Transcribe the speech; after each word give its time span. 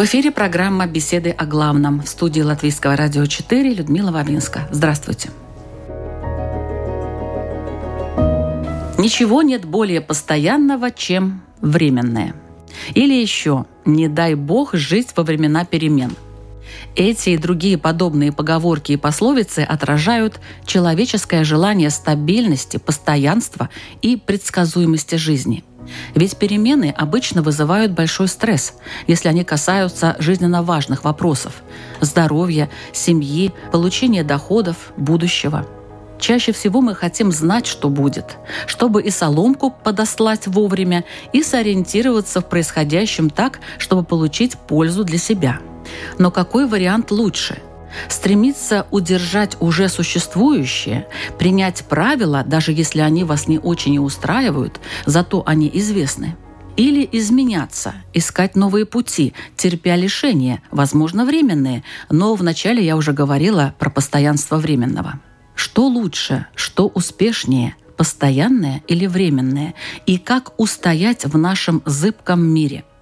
В 0.00 0.04
эфире 0.04 0.30
программа 0.30 0.86
«Беседы 0.86 1.28
о 1.28 1.44
главном» 1.44 2.00
в 2.00 2.08
студии 2.08 2.40
Латвийского 2.40 2.96
радио 2.96 3.26
4 3.26 3.74
Людмила 3.74 4.10
Вавинска. 4.10 4.66
Здравствуйте. 4.70 5.28
Ничего 8.96 9.42
нет 9.42 9.66
более 9.66 10.00
постоянного, 10.00 10.90
чем 10.90 11.42
временное. 11.60 12.34
Или 12.94 13.12
еще 13.12 13.66
«не 13.84 14.08
дай 14.08 14.36
бог 14.36 14.72
жить 14.72 15.08
во 15.16 15.22
времена 15.22 15.66
перемен». 15.66 16.12
Эти 16.96 17.30
и 17.30 17.38
другие 17.38 17.78
подобные 17.78 18.32
поговорки 18.32 18.92
и 18.92 18.96
пословицы 18.96 19.60
отражают 19.60 20.40
человеческое 20.66 21.44
желание 21.44 21.90
стабильности, 21.90 22.78
постоянства 22.78 23.68
и 24.02 24.16
предсказуемости 24.16 25.14
жизни– 25.16 25.64
ведь 26.14 26.36
перемены 26.36 26.94
обычно 26.96 27.42
вызывают 27.42 27.92
большой 27.92 28.28
стресс, 28.28 28.74
если 29.06 29.28
они 29.28 29.44
касаются 29.44 30.16
жизненно 30.18 30.62
важных 30.62 31.04
вопросов– 31.04 31.62
здоровья, 32.00 32.70
семьи, 32.92 33.52
получения 33.72 34.22
доходов, 34.24 34.92
будущего. 34.96 35.66
Чаще 36.20 36.52
всего 36.52 36.82
мы 36.82 36.94
хотим 36.94 37.32
знать, 37.32 37.66
что 37.66 37.88
будет, 37.88 38.36
чтобы 38.66 39.02
и 39.02 39.10
соломку 39.10 39.70
подослать 39.70 40.46
вовремя, 40.46 41.04
и 41.32 41.42
сориентироваться 41.42 42.40
в 42.40 42.48
происходящем 42.48 43.30
так, 43.30 43.60
чтобы 43.78 44.04
получить 44.04 44.56
пользу 44.56 45.02
для 45.02 45.18
себя. 45.18 45.60
Но 46.18 46.30
какой 46.30 46.66
вариант 46.66 47.10
лучше– 47.10 47.62
стремиться 48.08 48.86
удержать 48.90 49.56
уже 49.60 49.88
существующее, 49.88 51.08
принять 51.38 51.84
правила, 51.88 52.44
даже 52.46 52.72
если 52.72 53.00
они 53.00 53.24
вас 53.24 53.48
не 53.48 53.58
очень 53.58 53.94
и 53.94 53.98
устраивают, 53.98 54.80
зато 55.06 55.42
они 55.46 55.68
известны. 55.74 56.36
Или 56.76 57.08
изменяться, 57.10 57.94
искать 58.14 58.54
новые 58.56 58.86
пути, 58.86 59.34
терпя 59.56 59.96
лишения, 59.96 60.62
возможно, 60.70 61.24
временные, 61.24 61.82
но 62.10 62.34
вначале 62.34 62.84
я 62.84 62.96
уже 62.96 63.12
говорила 63.12 63.74
про 63.78 63.90
постоянство 63.90 64.56
временного. 64.56 65.20
Что 65.60 65.86
лучше, 65.86 66.46
что 66.54 66.88
успешнее, 66.88 67.76
постоянное 67.98 68.82
или 68.88 69.04
временное, 69.06 69.74
и 70.06 70.16
как 70.16 70.58
устоять 70.58 71.26
в 71.26 71.36
нашем 71.36 71.82
зыбком 71.84 72.42
мире– 72.42 72.82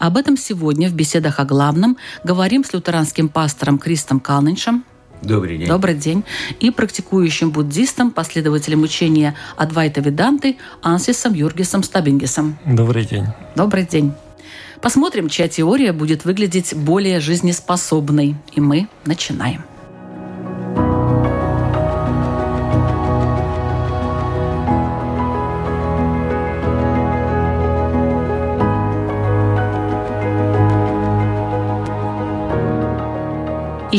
об 0.00 0.16
этом 0.16 0.36
сегодня 0.36 0.88
в 0.88 0.94
беседах 0.94 1.38
о 1.38 1.44
главном 1.44 1.96
говорим 2.24 2.64
с 2.64 2.72
лютеранским 2.72 3.28
пастором 3.28 3.78
Кристом 3.78 4.18
Калниншем. 4.18 4.84
Добрый 5.22 5.56
день. 5.56 5.68
Добрый 5.68 5.94
день. 5.94 6.24
И 6.58 6.72
практикующим 6.72 7.52
буддистом, 7.52 8.10
последователем 8.10 8.82
учения 8.82 9.36
Адвайта 9.56 10.00
Веданты 10.00 10.56
Ансисом 10.82 11.32
Юргисом 11.32 11.84
Стабингисом. 11.84 12.58
Добрый 12.66 13.04
день. 13.04 13.26
Добрый 13.54 13.86
день. 13.86 14.12
Посмотрим, 14.82 15.28
чья 15.28 15.46
теория 15.46 15.92
будет 15.92 16.24
выглядеть 16.24 16.74
более 16.74 17.20
жизнеспособной. 17.20 18.34
И 18.52 18.60
мы 18.60 18.88
начинаем. 19.04 19.62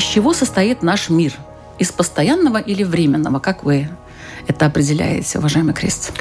Из 0.01 0.07
чего 0.07 0.33
состоит 0.33 0.81
наш 0.81 1.09
мир? 1.09 1.31
Из 1.77 1.91
постоянного 1.91 2.57
или 2.57 2.81
временного? 2.83 3.37
Как 3.37 3.63
вы 3.63 3.87
это 4.47 4.65
определяете, 4.65 5.37
уважаемый 5.37 5.75
Крест? 5.75 6.11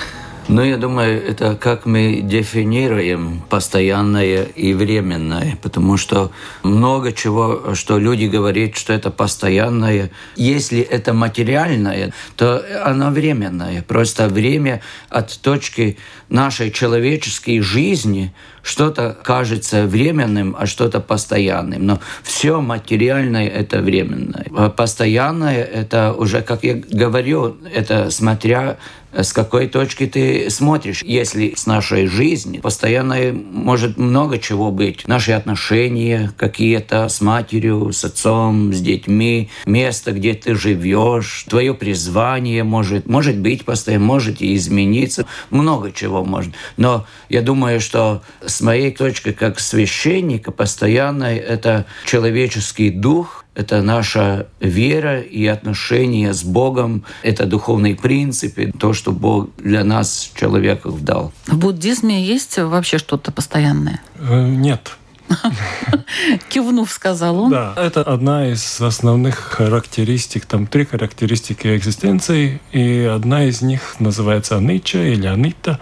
Ну, 0.48 0.62
я 0.62 0.76
думаю, 0.76 1.26
это 1.26 1.56
как 1.56 1.86
мы 1.86 2.20
дефинируем 2.22 3.40
постоянное 3.48 4.42
и 4.42 4.74
временное, 4.74 5.56
потому 5.62 5.96
что 5.96 6.30
много 6.62 7.12
чего, 7.12 7.74
что 7.74 7.98
люди 7.98 8.26
говорят, 8.26 8.76
что 8.76 8.92
это 8.92 9.10
постоянное. 9.10 10.10
Если 10.36 10.80
это 10.80 11.14
материальное, 11.14 12.12
то 12.36 12.62
оно 12.84 13.10
временное. 13.10 13.80
Просто 13.82 14.28
время 14.28 14.82
от 15.08 15.40
точки 15.40 15.96
нашей 16.30 16.70
человеческой 16.70 17.60
жизни 17.60 18.32
что-то 18.62 19.16
кажется 19.22 19.86
временным, 19.86 20.56
а 20.58 20.66
что-то 20.66 21.00
постоянным. 21.00 21.86
Но 21.86 22.00
все 22.22 22.60
материальное– 22.60 23.48
это 23.48 23.80
временное. 23.80 24.46
А 24.56 24.70
постоянное– 24.70 25.62
это 25.64 26.12
уже, 26.12 26.42
как 26.42 26.64
я 26.64 26.74
говорю, 26.74 27.56
это 27.72 28.10
смотря 28.10 28.78
с 29.12 29.32
какой 29.32 29.66
точки 29.66 30.06
ты 30.06 30.50
смотришь. 30.50 31.02
Если 31.02 31.54
с 31.56 31.66
нашей 31.66 32.06
жизни 32.06 32.58
постоянно 32.58 33.16
может 33.32 33.98
много 33.98 34.38
чего 34.38 34.70
быть. 34.70 35.06
Наши 35.08 35.32
отношения 35.32 36.32
какие-то 36.36 37.08
с 37.08 37.20
матерью, 37.20 37.92
с 37.92 38.04
отцом, 38.04 38.72
с 38.72 38.80
детьми, 38.80 39.50
место, 39.66 40.12
где 40.12 40.34
ты 40.34 40.54
живешь, 40.54 41.44
твое 41.48 41.74
призвание 41.74 42.62
может, 42.62 43.08
может 43.08 43.36
быть 43.36 43.64
постоянно, 43.64 44.04
может 44.04 44.40
и 44.40 44.54
измениться. 44.54 45.26
Много 45.50 45.90
чего 45.92 46.19
может. 46.24 46.54
Но 46.76 47.06
я 47.28 47.42
думаю, 47.42 47.80
что 47.80 48.22
с 48.44 48.60
моей 48.60 48.90
точки 48.90 49.32
как 49.32 49.60
священника 49.60 50.50
постоянно 50.52 51.24
это 51.24 51.86
человеческий 52.06 52.90
дух, 52.90 53.44
это 53.54 53.82
наша 53.82 54.46
вера 54.60 55.20
и 55.20 55.46
отношения 55.46 56.32
с 56.32 56.42
Богом, 56.42 57.04
это 57.22 57.46
духовные 57.46 57.96
принципы, 57.96 58.72
то, 58.78 58.92
что 58.92 59.12
Бог 59.12 59.50
для 59.56 59.84
нас, 59.84 60.30
человеков, 60.34 61.04
дал. 61.04 61.32
В 61.46 61.58
буддизме 61.58 62.22
есть 62.24 62.58
вообще 62.58 62.98
что-то 62.98 63.32
постоянное? 63.32 64.00
Э, 64.18 64.48
нет. 64.48 64.96
Кивнув, 66.48 66.90
сказал 66.90 67.40
он. 67.40 67.50
Да, 67.50 67.74
это 67.76 68.02
одна 68.02 68.48
из 68.48 68.80
основных 68.80 69.36
характеристик, 69.36 70.46
там 70.46 70.66
три 70.66 70.84
характеристики 70.84 71.76
экзистенции, 71.76 72.60
и 72.72 73.02
одна 73.02 73.44
из 73.44 73.62
них 73.62 73.96
называется 74.00 74.56
анича 74.56 75.02
или 75.02 75.26
анита, 75.26 75.78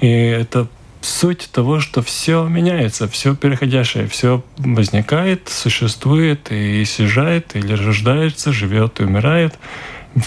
и 0.00 0.08
это 0.08 0.68
суть 1.00 1.48
того, 1.52 1.80
что 1.80 2.02
все 2.02 2.46
меняется, 2.46 3.08
все 3.08 3.34
переходящее, 3.34 4.06
все 4.06 4.44
возникает, 4.58 5.48
существует 5.48 6.50
и 6.50 6.84
съезжает, 6.84 7.56
или 7.56 7.72
рождается, 7.72 8.52
живет 8.52 9.00
и 9.00 9.04
умирает. 9.04 9.58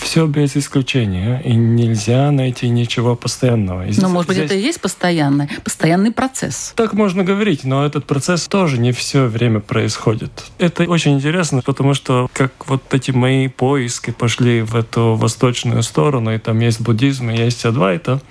Все 0.01 0.25
без 0.25 0.56
исключения. 0.56 1.41
И 1.44 1.53
нельзя 1.53 2.31
найти 2.31 2.69
ничего 2.69 3.16
постоянного. 3.16 3.88
И 3.88 4.00
но, 4.00 4.09
может 4.09 4.28
быть, 4.28 4.38
здесь... 4.38 4.51
это 4.51 4.56
и 4.56 4.62
есть 4.62 4.81
постоянный, 4.81 5.50
постоянный 5.63 6.12
процесс. 6.12 6.73
Так 6.75 6.94
можно 6.94 7.23
говорить, 7.23 7.63
но 7.63 7.85
этот 7.85 8.06
процесс 8.06 8.47
тоже 8.47 8.78
не 8.78 8.91
все 8.91 9.25
время 9.25 9.59
происходит. 9.59 10.31
Это 10.57 10.84
очень 10.84 11.13
интересно, 11.13 11.62
потому 11.62 11.94
что 11.94 12.28
как 12.34 12.51
вот 12.68 12.81
эти 12.94 13.12
мои 13.12 13.47
поиски 13.47 14.12
пошли 14.12 14.62
в 14.62 14.75
эту 14.75 15.16
восточную 15.16 15.84
сторону, 15.84 16.34
и 16.34 16.38
там 16.38 16.59
есть 16.59 16.81
буддизм, 16.81 17.29
и 17.29 17.38
есть 17.38 17.66
адвайта, 17.66 18.22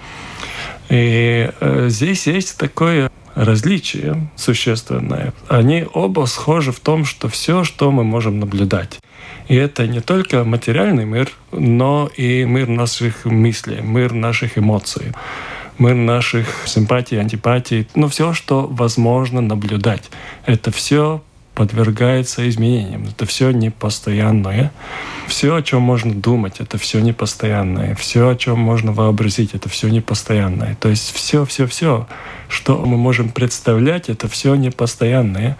и 0.88 1.50
э, 1.60 1.86
здесь 1.88 2.26
есть 2.26 2.58
такое 2.58 3.10
различие 3.34 4.28
существенное. 4.36 5.32
Они 5.48 5.86
оба 5.92 6.26
схожи 6.26 6.72
в 6.72 6.80
том, 6.80 7.04
что 7.04 7.28
все, 7.28 7.64
что 7.64 7.90
мы 7.90 8.04
можем 8.04 8.38
наблюдать. 8.38 9.00
И 9.48 9.54
это 9.54 9.86
не 9.86 10.00
только 10.00 10.44
материальный 10.44 11.04
мир, 11.04 11.30
но 11.52 12.08
и 12.16 12.44
мир 12.44 12.68
наших 12.68 13.24
мыслей, 13.24 13.80
мир 13.82 14.12
наших 14.12 14.56
эмоций, 14.56 15.12
мир 15.78 15.94
наших 15.94 16.46
симпатий, 16.66 17.20
антипатий. 17.20 17.88
Ну, 17.94 18.08
все, 18.08 18.32
что 18.32 18.66
возможно 18.66 19.40
наблюдать. 19.40 20.10
Это 20.46 20.70
все 20.70 21.22
подвергается 21.54 22.48
изменениям. 22.48 23.06
Это 23.08 23.26
все 23.26 23.50
непостоянное. 23.50 24.72
Все, 25.26 25.54
о 25.54 25.62
чем 25.62 25.82
можно 25.82 26.12
думать, 26.12 26.56
это 26.58 26.78
все 26.78 27.00
непостоянное. 27.00 27.94
Все, 27.94 28.28
о 28.28 28.36
чем 28.36 28.58
можно 28.58 28.92
вообразить, 28.92 29.54
это 29.54 29.68
все 29.68 29.88
непостоянное. 29.88 30.76
То 30.80 30.88
есть 30.88 31.14
все, 31.14 31.44
все, 31.44 31.66
все, 31.66 32.06
что 32.48 32.84
мы 32.84 32.96
можем 32.96 33.30
представлять, 33.30 34.08
это 34.08 34.28
все 34.28 34.54
непостоянное. 34.54 35.56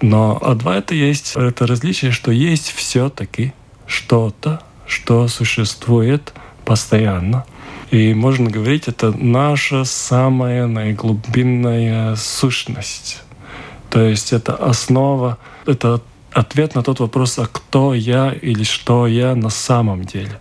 Но 0.00 0.38
а 0.42 0.74
это 0.74 0.94
есть 0.94 1.34
это 1.36 1.66
различие, 1.66 2.10
что 2.10 2.30
есть 2.30 2.72
все-таки 2.72 3.52
что-то, 3.86 4.60
что 4.86 5.26
существует 5.28 6.32
постоянно. 6.64 7.44
И 7.90 8.14
можно 8.14 8.50
говорить, 8.50 8.88
это 8.88 9.12
наша 9.12 9.84
самая 9.84 10.66
наиглубинная 10.66 12.16
сущность 12.16 13.22
То 13.96 14.02
есть 14.02 14.34
это 14.34 14.54
основа, 14.54 15.38
это 15.64 16.02
ответ 16.30 16.74
на 16.74 16.82
тот 16.82 17.00
вопрос, 17.00 17.38
а 17.38 17.46
кто 17.46 17.94
я 17.94 18.30
или 18.30 18.62
что 18.62 19.06
я 19.06 19.34
на 19.34 19.48
самом 19.48 20.04
деле. 20.04 20.38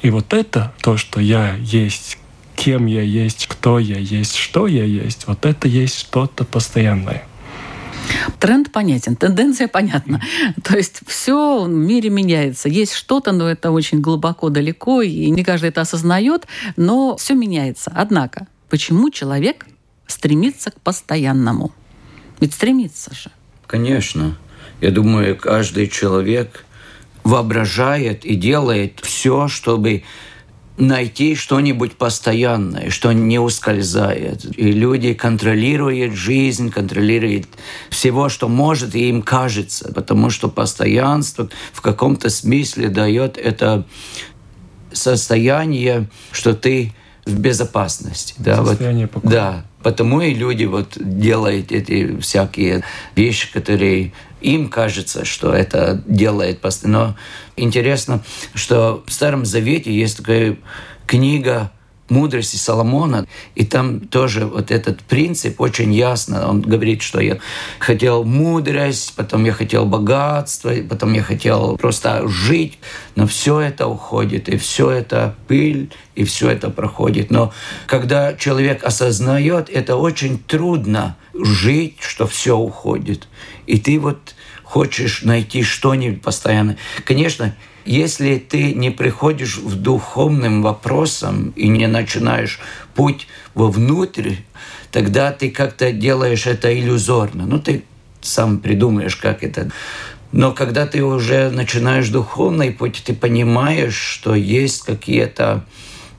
И 0.00 0.08
вот 0.08 0.32
это 0.32 0.72
то, 0.80 0.96
что 0.96 1.20
я 1.20 1.54
есть, 1.56 2.16
кем 2.56 2.86
я 2.86 3.02
есть, 3.02 3.46
кто 3.46 3.78
я 3.78 3.98
есть, 3.98 4.36
что 4.36 4.66
я 4.66 4.84
есть, 4.84 5.26
вот 5.26 5.44
это 5.44 5.68
есть 5.68 5.98
что-то 5.98 6.46
постоянное. 6.46 7.26
Тренд 8.40 8.72
понятен, 8.72 9.16
тенденция 9.16 9.68
понятна. 9.68 10.22
То 10.64 10.74
есть 10.74 11.00
все 11.06 11.64
в 11.64 11.68
мире 11.68 12.08
меняется. 12.08 12.70
Есть 12.70 12.94
что-то, 12.94 13.32
но 13.32 13.50
это 13.50 13.70
очень 13.70 14.00
глубоко, 14.00 14.48
далеко, 14.48 15.02
и 15.02 15.28
не 15.28 15.44
каждый 15.44 15.68
это 15.68 15.82
осознает, 15.82 16.46
но 16.78 17.18
все 17.18 17.34
меняется. 17.34 17.92
Однако, 17.94 18.46
почему 18.70 19.10
человек 19.10 19.66
стремится 20.06 20.70
к 20.70 20.80
постоянному? 20.80 21.74
Ведь 22.40 22.54
стремится 22.54 23.14
же. 23.14 23.30
Конечно. 23.66 24.36
Я 24.80 24.90
думаю, 24.90 25.36
каждый 25.36 25.88
человек 25.88 26.64
воображает 27.24 28.24
и 28.24 28.34
делает 28.34 29.00
все, 29.02 29.48
чтобы 29.48 30.04
найти 30.78 31.34
что-нибудь 31.34 31.94
постоянное, 31.94 32.90
что 32.90 33.12
не 33.12 33.38
ускользает. 33.38 34.46
И 34.56 34.70
люди 34.72 35.12
контролируют 35.12 36.14
жизнь, 36.14 36.70
контролируют 36.70 37.46
всего, 37.90 38.28
что 38.28 38.48
может 38.48 38.94
и 38.94 39.08
им 39.08 39.22
кажется, 39.22 39.92
потому 39.92 40.30
что 40.30 40.48
постоянство 40.48 41.48
в 41.72 41.80
каком-то 41.80 42.30
смысле 42.30 42.88
дает 42.88 43.36
это 43.36 43.84
состояние, 44.92 46.08
что 46.30 46.54
ты 46.54 46.94
в 47.26 47.38
безопасности. 47.38 48.34
Да, 48.38 48.62
вот, 48.62 48.78
покоя. 48.78 49.30
да, 49.30 49.64
потому 49.88 50.20
и 50.20 50.34
люди 50.34 50.64
вот 50.64 50.98
делают 51.00 51.72
эти 51.72 52.20
всякие 52.20 52.84
вещи, 53.16 53.50
которые 53.50 54.12
им 54.42 54.68
кажется, 54.68 55.24
что 55.24 55.54
это 55.54 56.02
делает 56.06 56.60
постоянно. 56.60 56.98
Но 56.98 57.16
интересно, 57.56 58.22
что 58.52 59.02
в 59.06 59.12
Старом 59.12 59.46
Завете 59.46 59.90
есть 59.90 60.18
такая 60.18 60.58
книга 61.06 61.72
мудрости 62.10 62.56
Соломона, 62.56 63.26
и 63.54 63.64
там 63.64 64.00
тоже 64.00 64.46
вот 64.46 64.70
этот 64.70 65.00
принцип 65.02 65.60
очень 65.60 65.92
ясно. 65.92 66.48
Он 66.48 66.60
говорит, 66.60 67.02
что 67.02 67.20
я 67.20 67.38
хотел 67.78 68.24
мудрость, 68.24 69.14
потом 69.16 69.44
я 69.44 69.52
хотел 69.52 69.86
богатство, 69.86 70.72
потом 70.88 71.12
я 71.12 71.22
хотел 71.22 71.76
просто 71.76 72.26
жить, 72.28 72.78
но 73.14 73.26
все 73.26 73.60
это 73.60 73.86
уходит, 73.86 74.48
и 74.48 74.56
все 74.56 74.90
это 74.90 75.34
пыль, 75.46 75.90
и 76.14 76.24
все 76.24 76.50
это 76.50 76.70
проходит. 76.70 77.30
Но 77.30 77.52
когда 77.86 78.34
человек 78.34 78.84
осознает, 78.84 79.68
это 79.70 79.96
очень 79.96 80.38
трудно 80.38 81.16
жить, 81.34 81.98
что 82.00 82.26
все 82.26 82.56
уходит. 82.56 83.28
И 83.66 83.78
ты 83.78 83.98
вот 83.98 84.34
хочешь 84.64 85.22
найти 85.22 85.62
что-нибудь 85.62 86.20
постоянно. 86.20 86.76
Конечно, 87.04 87.54
если 87.88 88.36
ты 88.36 88.74
не 88.74 88.90
приходишь 88.90 89.56
в 89.56 89.74
духовным 89.80 90.62
вопросам 90.62 91.54
и 91.56 91.68
не 91.68 91.86
начинаешь 91.86 92.60
путь 92.94 93.26
вовнутрь, 93.54 94.34
тогда 94.92 95.32
ты 95.32 95.50
как-то 95.50 95.90
делаешь 95.90 96.46
это 96.46 96.78
иллюзорно. 96.78 97.46
Ну, 97.46 97.58
ты 97.58 97.84
сам 98.20 98.58
придумаешь, 98.58 99.16
как 99.16 99.42
это. 99.42 99.70
Но 100.32 100.52
когда 100.52 100.86
ты 100.86 101.02
уже 101.02 101.50
начинаешь 101.50 102.10
духовный 102.10 102.72
путь, 102.72 103.02
ты 103.06 103.14
понимаешь, 103.14 103.96
что 103.96 104.34
есть 104.34 104.82
какие-то 104.82 105.64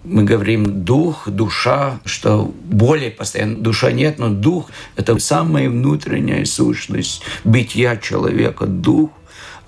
мы 0.04 0.24
говорим 0.24 0.86
дух, 0.86 1.28
душа, 1.28 2.00
что 2.06 2.52
более 2.64 3.12
постоянно 3.12 3.58
душа 3.58 3.92
нет, 3.92 4.18
но 4.18 4.30
дух– 4.30 4.72
это 4.96 5.20
самая 5.20 5.70
внутренняя 5.70 6.46
сущность 6.46 7.22
бытия 7.44 7.98
человека, 7.98 8.66
дух 8.66 9.12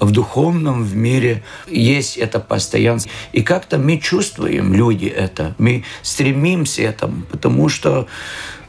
в 0.01 0.11
духовном 0.11 0.83
в 0.83 0.95
мире 0.95 1.43
есть 1.67 2.17
это 2.17 2.39
постоянство. 2.39 3.11
И 3.31 3.43
как-то 3.43 3.77
мы 3.77 3.99
чувствуем, 3.99 4.73
люди, 4.73 5.05
это. 5.05 5.55
Мы 5.59 5.85
стремимся 6.01 6.81
этому, 6.81 7.21
потому 7.29 7.69
что 7.69 8.07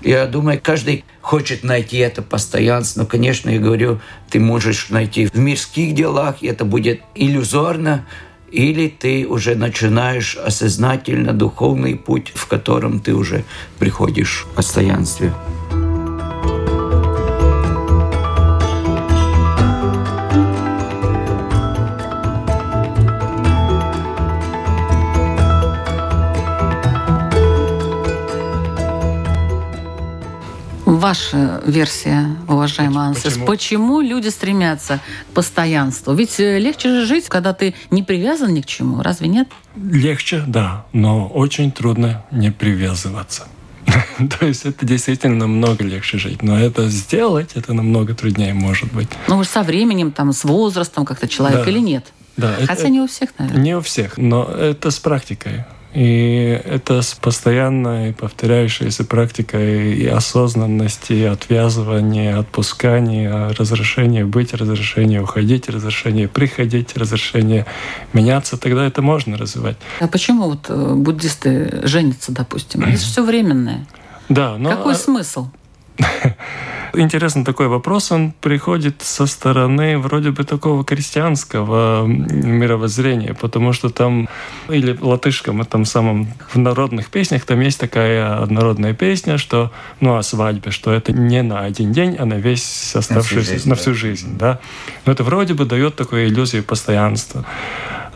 я 0.02 0.26
думаю, 0.26 0.60
каждый 0.62 1.04
хочет 1.20 1.64
найти 1.64 1.96
это 1.98 2.22
постоянство. 2.22 3.00
Но, 3.00 3.06
конечно, 3.06 3.48
я 3.48 3.58
говорю, 3.58 4.00
ты 4.28 4.40
можешь 4.40 4.90
найти 4.90 5.26
в 5.26 5.34
мирских 5.36 5.94
делах, 5.94 6.42
и 6.42 6.48
это 6.48 6.64
будет 6.64 7.00
иллюзорно, 7.14 8.06
или 8.50 8.88
ты 8.88 9.26
уже 9.26 9.54
начинаешь 9.54 10.36
осознательно 10.36 11.32
духовный 11.32 11.96
путь, 11.96 12.32
в 12.34 12.46
котором 12.46 13.00
ты 13.00 13.14
уже 13.14 13.44
приходишь 13.78 14.44
в 14.50 14.54
постоянстве. 14.54 15.32
Ваша 31.12 31.60
версия, 31.66 32.38
уважаемый 32.48 33.04
Ансис, 33.04 33.34
почему? 33.34 33.44
почему 33.44 34.00
люди 34.00 34.28
стремятся 34.28 34.98
к 35.28 35.34
постоянству? 35.34 36.14
Ведь 36.14 36.40
э, 36.40 36.58
легче 36.58 36.88
же 36.88 37.04
жить, 37.04 37.28
когда 37.28 37.52
ты 37.52 37.74
не 37.90 38.02
привязан 38.02 38.54
ни 38.54 38.62
к 38.62 38.64
чему, 38.64 39.02
разве 39.02 39.28
нет? 39.28 39.46
Легче, 39.76 40.42
да, 40.46 40.86
но 40.94 41.28
очень 41.28 41.70
трудно 41.70 42.24
не 42.30 42.50
привязываться. 42.50 43.46
То 44.38 44.46
есть 44.46 44.64
это 44.64 44.86
действительно 44.86 45.36
намного 45.36 45.84
легче 45.84 46.16
жить. 46.16 46.42
Но 46.42 46.58
это 46.58 46.88
сделать, 46.88 47.50
это 47.56 47.74
намного 47.74 48.14
труднее 48.14 48.54
может 48.54 48.90
быть. 48.90 49.10
Ну, 49.28 49.36
уж 49.36 49.48
со 49.48 49.62
временем, 49.62 50.12
там, 50.12 50.32
с 50.32 50.44
возрастом 50.44 51.04
как-то 51.04 51.28
человек 51.28 51.66
да. 51.66 51.70
или 51.70 51.78
нет? 51.78 52.06
Да, 52.38 52.54
Хотя 52.58 52.72
это, 52.72 52.88
не 52.88 53.00
у 53.00 53.06
всех, 53.06 53.34
наверное. 53.38 53.62
Не 53.62 53.76
у 53.76 53.82
всех, 53.82 54.16
но 54.16 54.44
это 54.44 54.90
с 54.90 54.98
практикой. 54.98 55.66
И 55.94 56.60
это 56.64 57.02
с 57.02 57.14
постоянной 57.14 58.14
повторяющейся 58.14 59.04
практикой 59.04 59.94
и 59.94 60.06
осознанности, 60.06 61.12
и 61.12 61.24
отвязывания, 61.24 62.38
отпускания, 62.38 63.48
разрешения 63.58 64.24
быть, 64.24 64.54
разрешения 64.54 65.20
уходить, 65.20 65.68
разрешения 65.68 66.28
приходить, 66.28 66.96
разрешения 66.96 67.66
меняться, 68.14 68.56
тогда 68.56 68.86
это 68.86 69.02
можно 69.02 69.36
развивать. 69.36 69.76
А 70.00 70.08
почему 70.08 70.48
вот 70.48 70.66
э, 70.68 70.94
буддисты 70.94 71.86
женятся, 71.86 72.32
допустим? 72.32 72.82
Это 72.84 72.96
все 72.96 73.22
временное. 73.22 73.86
Да, 74.30 74.56
но... 74.56 74.70
Какой 74.70 74.94
а 74.94 74.96
смысл? 74.96 75.48
Интересный 76.94 77.44
такой 77.44 77.68
вопрос, 77.68 78.12
он 78.12 78.32
приходит 78.32 79.00
со 79.00 79.26
стороны 79.26 79.96
вроде 79.98 80.30
бы 80.30 80.44
такого 80.44 80.84
крестьянского 80.84 82.04
мировоззрения, 82.06 83.34
потому 83.34 83.72
что 83.72 83.88
там, 83.88 84.28
или 84.68 84.96
латышском, 85.00 85.62
этом 85.62 85.86
самом, 85.86 86.28
в 86.52 86.58
народных 86.58 87.08
песнях, 87.08 87.44
там 87.46 87.60
есть 87.60 87.80
такая 87.80 88.44
народная 88.46 88.92
песня, 88.92 89.38
что, 89.38 89.72
ну, 90.00 90.16
о 90.16 90.22
свадьбе, 90.22 90.70
что 90.70 90.92
это 90.92 91.12
не 91.12 91.42
на 91.42 91.60
один 91.60 91.92
день, 91.92 92.16
а 92.18 92.26
на 92.26 92.34
весь 92.34 92.94
оставшийся, 92.94 93.08
на 93.16 93.22
всю 93.22 93.40
жизнь, 93.40 93.68
на 93.68 93.74
всю 93.74 93.94
жизнь 93.94 94.38
да. 94.38 94.58
Но 95.06 95.12
это 95.12 95.24
вроде 95.24 95.54
бы 95.54 95.64
дает 95.64 95.96
такую 95.96 96.26
иллюзию 96.28 96.62
постоянства. 96.62 97.46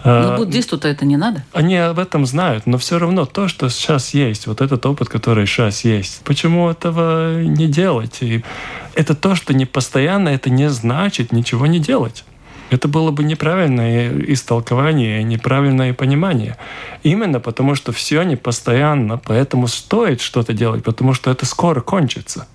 Но 0.06 0.34
а, 0.34 0.36
буддисту-то 0.36 0.86
это 0.86 1.04
не 1.04 1.16
надо. 1.16 1.44
Они 1.52 1.76
об 1.76 1.98
этом 1.98 2.26
знают, 2.26 2.66
но 2.66 2.78
все 2.78 2.98
равно 2.98 3.26
то, 3.26 3.48
что 3.48 3.68
сейчас 3.68 4.14
есть, 4.14 4.46
вот 4.46 4.60
этот 4.60 4.86
опыт, 4.86 5.08
который 5.08 5.46
сейчас 5.46 5.84
есть, 5.84 6.20
почему 6.24 6.70
этого 6.70 7.42
не 7.42 7.66
делать? 7.66 8.18
И 8.20 8.44
это 8.94 9.16
то, 9.16 9.34
что 9.34 9.52
не 9.52 9.66
постоянно, 9.66 10.28
это 10.28 10.48
не 10.48 10.70
значит 10.70 11.32
ничего 11.32 11.66
не 11.66 11.80
делать. 11.80 12.24
Это 12.70 12.86
было 12.86 13.10
бы 13.10 13.24
неправильное 13.24 14.12
истолкование, 14.28 15.24
неправильное 15.24 15.92
понимание. 15.92 16.56
Именно 17.02 17.40
потому, 17.40 17.74
что 17.74 17.92
все 17.92 18.22
не 18.22 18.36
постоянно, 18.36 19.18
поэтому 19.18 19.66
стоит 19.66 20.20
что-то 20.20 20.52
делать, 20.52 20.84
потому 20.84 21.14
что 21.14 21.32
это 21.32 21.46
скоро 21.46 21.80
кончится. 21.80 22.46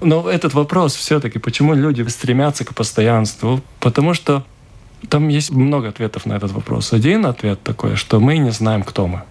Но 0.00 0.28
этот 0.28 0.54
вопрос 0.54 0.94
все-таки, 0.94 1.38
почему 1.38 1.74
люди 1.74 2.02
стремятся 2.08 2.64
к 2.64 2.74
постоянству? 2.74 3.60
Потому 3.78 4.14
что 4.14 4.42
там 5.08 5.28
есть 5.28 5.50
много 5.50 5.88
ответов 5.88 6.26
на 6.26 6.34
этот 6.34 6.52
вопрос. 6.52 6.92
Один 6.92 7.26
ответ 7.26 7.62
такой, 7.62 7.96
что 7.96 8.20
мы 8.20 8.38
не 8.38 8.50
знаем, 8.50 8.82
кто 8.82 9.06
мы. 9.06 9.22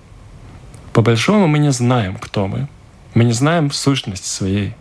По 0.94 1.02
большому 1.02 1.48
мы 1.48 1.60
не 1.60 1.72
знаем, 1.72 2.16
кто 2.16 2.48
мы. 2.48 2.68
Мы 3.14 3.24
не 3.24 3.34
знаем 3.34 3.72
сущность 3.72 4.26
своей. 4.26 4.74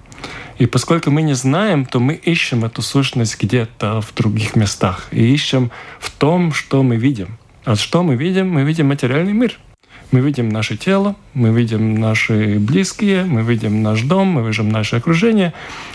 И 0.58 0.66
поскольку 0.66 1.10
мы 1.10 1.22
не 1.22 1.34
знаем, 1.34 1.86
то 1.86 2.00
мы 2.00 2.14
ищем 2.14 2.64
эту 2.64 2.82
сущность 2.82 3.40
где-то 3.40 4.00
в 4.00 4.14
других 4.14 4.56
местах. 4.56 5.08
И 5.10 5.32
ищем 5.32 5.70
в 5.98 6.10
том, 6.10 6.52
что 6.52 6.82
мы 6.82 6.96
видим. 6.96 7.38
А 7.64 7.76
что 7.76 8.02
мы 8.02 8.16
видим? 8.16 8.50
Мы 8.50 8.64
видим 8.64 8.88
материальный 8.88 9.32
мир— 9.32 9.58
мы 10.12 10.20
видим 10.20 10.48
наше 10.48 10.76
тело, 10.76 11.14
мы 11.34 11.50
видим 11.50 11.94
наши 12.00 12.58
близкие, 12.58 13.24
мы 13.24 13.42
видим 13.42 13.82
наш 13.82 14.02
дом, 14.02 14.28
мы 14.28 14.48
видим 14.48 14.68
наше 14.68 14.96
окружение, 14.96 15.52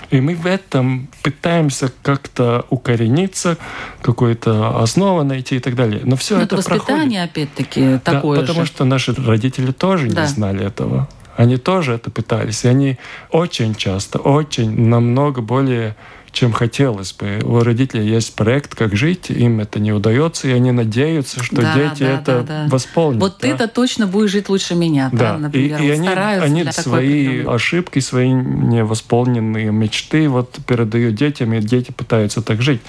и 0.09 0.21
мы 0.21 0.35
в 0.35 0.45
этом 0.45 1.07
пытаемся 1.23 1.91
как-то 2.01 2.65
укорениться, 2.69 3.57
какую-то 4.01 4.81
основу 4.81 5.23
найти 5.23 5.57
и 5.57 5.59
так 5.59 5.75
далее. 5.75 6.01
Но 6.03 6.15
все 6.15 6.35
Но 6.35 6.43
это, 6.43 6.55
это 6.55 6.69
воспитание, 6.69 7.27
проходит. 7.27 7.31
опять-таки, 7.31 7.99
такое 8.03 8.39
да, 8.39 8.41
Потому 8.41 8.61
же. 8.61 8.67
что 8.67 8.85
наши 8.85 9.13
родители 9.13 9.71
тоже 9.71 10.09
да. 10.09 10.21
не 10.21 10.27
знали 10.27 10.65
этого. 10.65 11.09
Они 11.35 11.57
тоже 11.57 11.93
это 11.93 12.09
пытались. 12.09 12.63
И 12.63 12.67
они 12.69 12.97
очень 13.29 13.75
часто, 13.75 14.19
очень 14.19 14.87
намного 14.87 15.41
более 15.41 15.95
чем 16.35 16.51
хотелось 16.51 17.13
бы. 17.13 17.39
У 17.43 17.59
родителей 17.61 18.05
есть 18.07 18.35
проект, 18.35 18.75
как 18.75 18.95
жить, 18.95 19.29
им 19.29 19.61
это 19.61 19.79
не 19.79 19.93
удается, 19.93 20.47
и 20.49 20.51
они 20.51 20.71
надеются, 20.71 21.41
что 21.41 21.61
Да, 21.61 21.73
дети 21.73 22.03
да, 22.03 22.19
это 22.19 22.41
да, 22.41 22.63
да. 22.65 22.67
восполнят. 22.69 23.21
Вот 23.21 23.37
да. 23.39 23.47
ты-то 23.47 23.67
точно 23.69 24.05
будешь 24.05 24.31
жить 24.31 24.49
лучше 24.49 24.75
меня, 24.75 25.09
да, 25.13 25.33
Да, 25.33 25.37
например. 25.37 25.81
и, 25.81 25.85
и 25.85 25.87
Вот 25.89 25.93
они, 25.97 26.07
стараются 26.07 26.45
они 26.45 26.63
такой 26.65 26.83
свои 26.83 27.25
определенной- 27.27 27.55
ошибки, 27.55 27.99
свои 27.99 28.29
невосполненные 28.31 29.71
мечты 29.71 30.27
вот 30.29 30.57
передают 30.67 31.15
детям, 31.15 31.53
и 31.53 31.61
дети 31.61 31.91
пытаются 31.91 32.41
так 32.41 32.61
жить. 32.61 32.81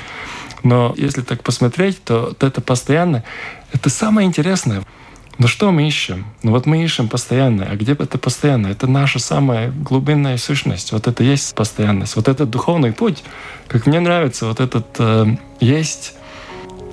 Но 0.64 0.92
если 0.96 1.22
так 1.22 1.42
посмотреть, 1.44 2.02
то 2.02 2.34
это 2.40 2.60
постоянно, 2.60 3.22
это 3.72 3.88
самое 3.90 4.26
интересное. 4.26 4.82
Но 5.38 5.46
что 5.46 5.70
мы 5.70 5.86
ищем? 5.86 6.24
Ну 6.42 6.52
вот 6.52 6.66
мы 6.66 6.82
ищем 6.82 7.08
постоянное. 7.08 7.68
А 7.70 7.76
где 7.76 7.92
это 7.92 8.18
постоянное? 8.18 8.72
Это 8.72 8.86
наша 8.86 9.18
самая 9.18 9.70
глубинная 9.70 10.38
сущность. 10.38 10.92
Вот 10.92 11.06
это 11.06 11.22
есть 11.22 11.54
постоянность. 11.54 12.16
Вот 12.16 12.28
этот 12.28 12.48
духовный 12.50 12.92
путь, 12.92 13.22
как 13.68 13.86
мне 13.86 14.00
нравится, 14.00 14.46
вот 14.46 14.60
этот 14.60 14.86
э, 14.98 15.26
есть 15.60 16.14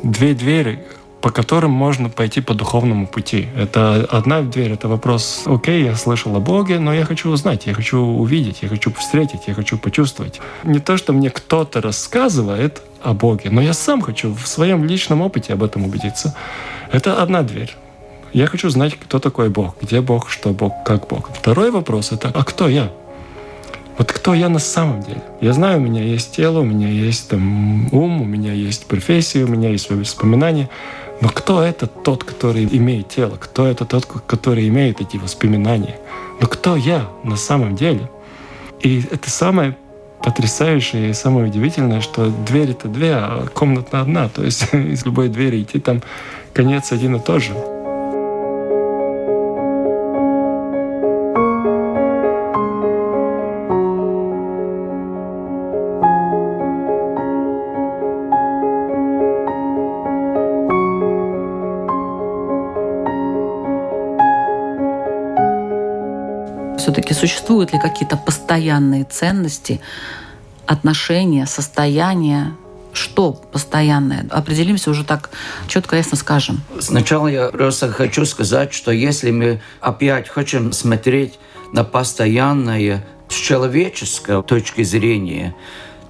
две 0.04 0.34
двери, 0.34 0.84
по 1.22 1.32
которым 1.32 1.72
можно 1.72 2.10
пойти 2.10 2.42
по 2.42 2.54
духовному 2.54 3.08
пути. 3.08 3.48
Это 3.56 4.06
одна 4.12 4.42
дверь, 4.42 4.74
это 4.74 4.90
вопрос, 4.90 5.44
окей, 5.46 5.86
я 5.86 5.96
слышал 5.96 6.36
о 6.36 6.42
Боге, 6.42 6.80
но 6.80 6.94
я 6.94 7.06
хочу 7.06 7.30
узнать, 7.30 7.66
я 7.66 7.74
хочу 7.74 7.98
увидеть, 7.98 8.58
я 8.62 8.68
хочу 8.68 8.92
встретить, 8.92 9.48
я 9.48 9.54
хочу 9.54 9.78
почувствовать. 9.78 10.42
Не 10.66 10.80
то, 10.80 10.98
что 10.98 11.14
мне 11.14 11.30
кто-то 11.30 11.80
рассказывает 11.80 12.82
о 13.02 13.14
Боге, 13.14 13.52
но 13.52 13.62
я 13.62 13.72
сам 13.72 14.02
хочу 14.02 14.34
в 14.34 14.46
своем 14.46 14.84
личном 14.84 15.22
опыте 15.22 15.54
об 15.54 15.64
этом 15.64 15.86
убедиться. 15.86 16.36
Это 16.92 17.22
одна 17.24 17.42
дверь. 17.44 17.74
Я 18.34 18.48
хочу 18.48 18.70
знать, 18.70 18.96
кто 18.96 19.20
такой 19.20 19.50
Бог, 19.50 19.76
где 19.80 20.02
Бог, 20.02 20.32
что 20.32 20.50
Бог, 20.50 20.74
как 20.84 21.08
Бог. 21.08 21.30
Второй 21.32 21.70
вопрос— 21.70 22.12
это 22.12 22.32
«А 22.34 22.44
кто 22.44 22.68
я?» 22.68 22.92
Вот 23.96 24.12
кто 24.12 24.34
я 24.34 24.50
на 24.50 24.58
самом 24.58 25.04
деле? 25.04 25.22
Я 25.40 25.54
знаю, 25.54 25.78
у 25.78 25.82
меня 25.82 26.02
есть 26.02 26.36
тело, 26.36 26.62
у 26.62 26.64
меня 26.64 26.88
есть 26.88 27.30
там, 27.30 27.94
ум, 27.94 28.22
у 28.24 28.26
меня 28.26 28.52
есть 28.52 28.88
профессия, 28.88 29.44
у 29.44 29.48
меня 29.48 29.70
есть 29.70 29.92
воспоминания. 29.92 30.68
Но 31.22 31.30
кто 31.30 31.62
это 31.62 31.86
тот, 31.86 32.24
который 32.24 32.68
имеет 32.72 33.10
тело? 33.10 33.38
Кто 33.40 33.68
это 33.68 33.86
тот, 33.86 34.08
который 34.26 34.68
имеет 34.68 35.00
эти 35.00 35.18
воспоминания? 35.18 36.00
Но 36.42 36.48
кто 36.48 36.76
я 36.76 37.08
на 37.24 37.38
самом 37.38 37.76
деле? 37.76 38.10
И 38.82 39.04
это 39.12 39.30
самое 39.30 39.78
потрясающее 40.24 41.12
и 41.12 41.14
самое 41.14 41.48
удивительное, 41.48 42.02
что 42.02 42.32
дверь 42.48 42.72
это 42.72 42.88
две, 42.88 43.14
а 43.14 43.46
комната 43.54 44.02
одна. 44.02 44.28
То 44.28 44.44
есть 44.44 44.68
из 44.74 45.06
любой 45.06 45.30
двери 45.30 45.62
идти 45.62 45.80
там 45.80 46.02
конец 46.52 46.92
один 46.92 47.16
и 47.18 47.20
тот 47.20 47.44
же. 47.44 47.54
Существуют 67.24 67.72
ли 67.72 67.80
какие-то 67.80 68.18
постоянные 68.18 69.06
ценности, 69.06 69.80
отношения, 70.66 71.46
состояния? 71.46 72.54
Что 72.92 73.32
постоянное? 73.32 74.28
Определимся 74.30 74.90
уже 74.92 75.06
так 75.06 75.30
четко, 75.68 75.96
ясно 75.96 76.18
скажем. 76.18 76.62
Сначала 76.82 77.28
я 77.28 77.48
просто 77.48 77.90
хочу 77.94 78.26
сказать, 78.26 78.74
что 78.74 78.92
если 78.92 79.32
мы 79.32 79.62
опять 79.80 80.28
хотим 80.28 80.74
смотреть 80.74 81.40
на 81.72 81.86
постоянное 81.86 83.06
с 83.30 83.36
человеческой 83.36 84.44
точки 84.44 84.84
зрения, 84.84 85.56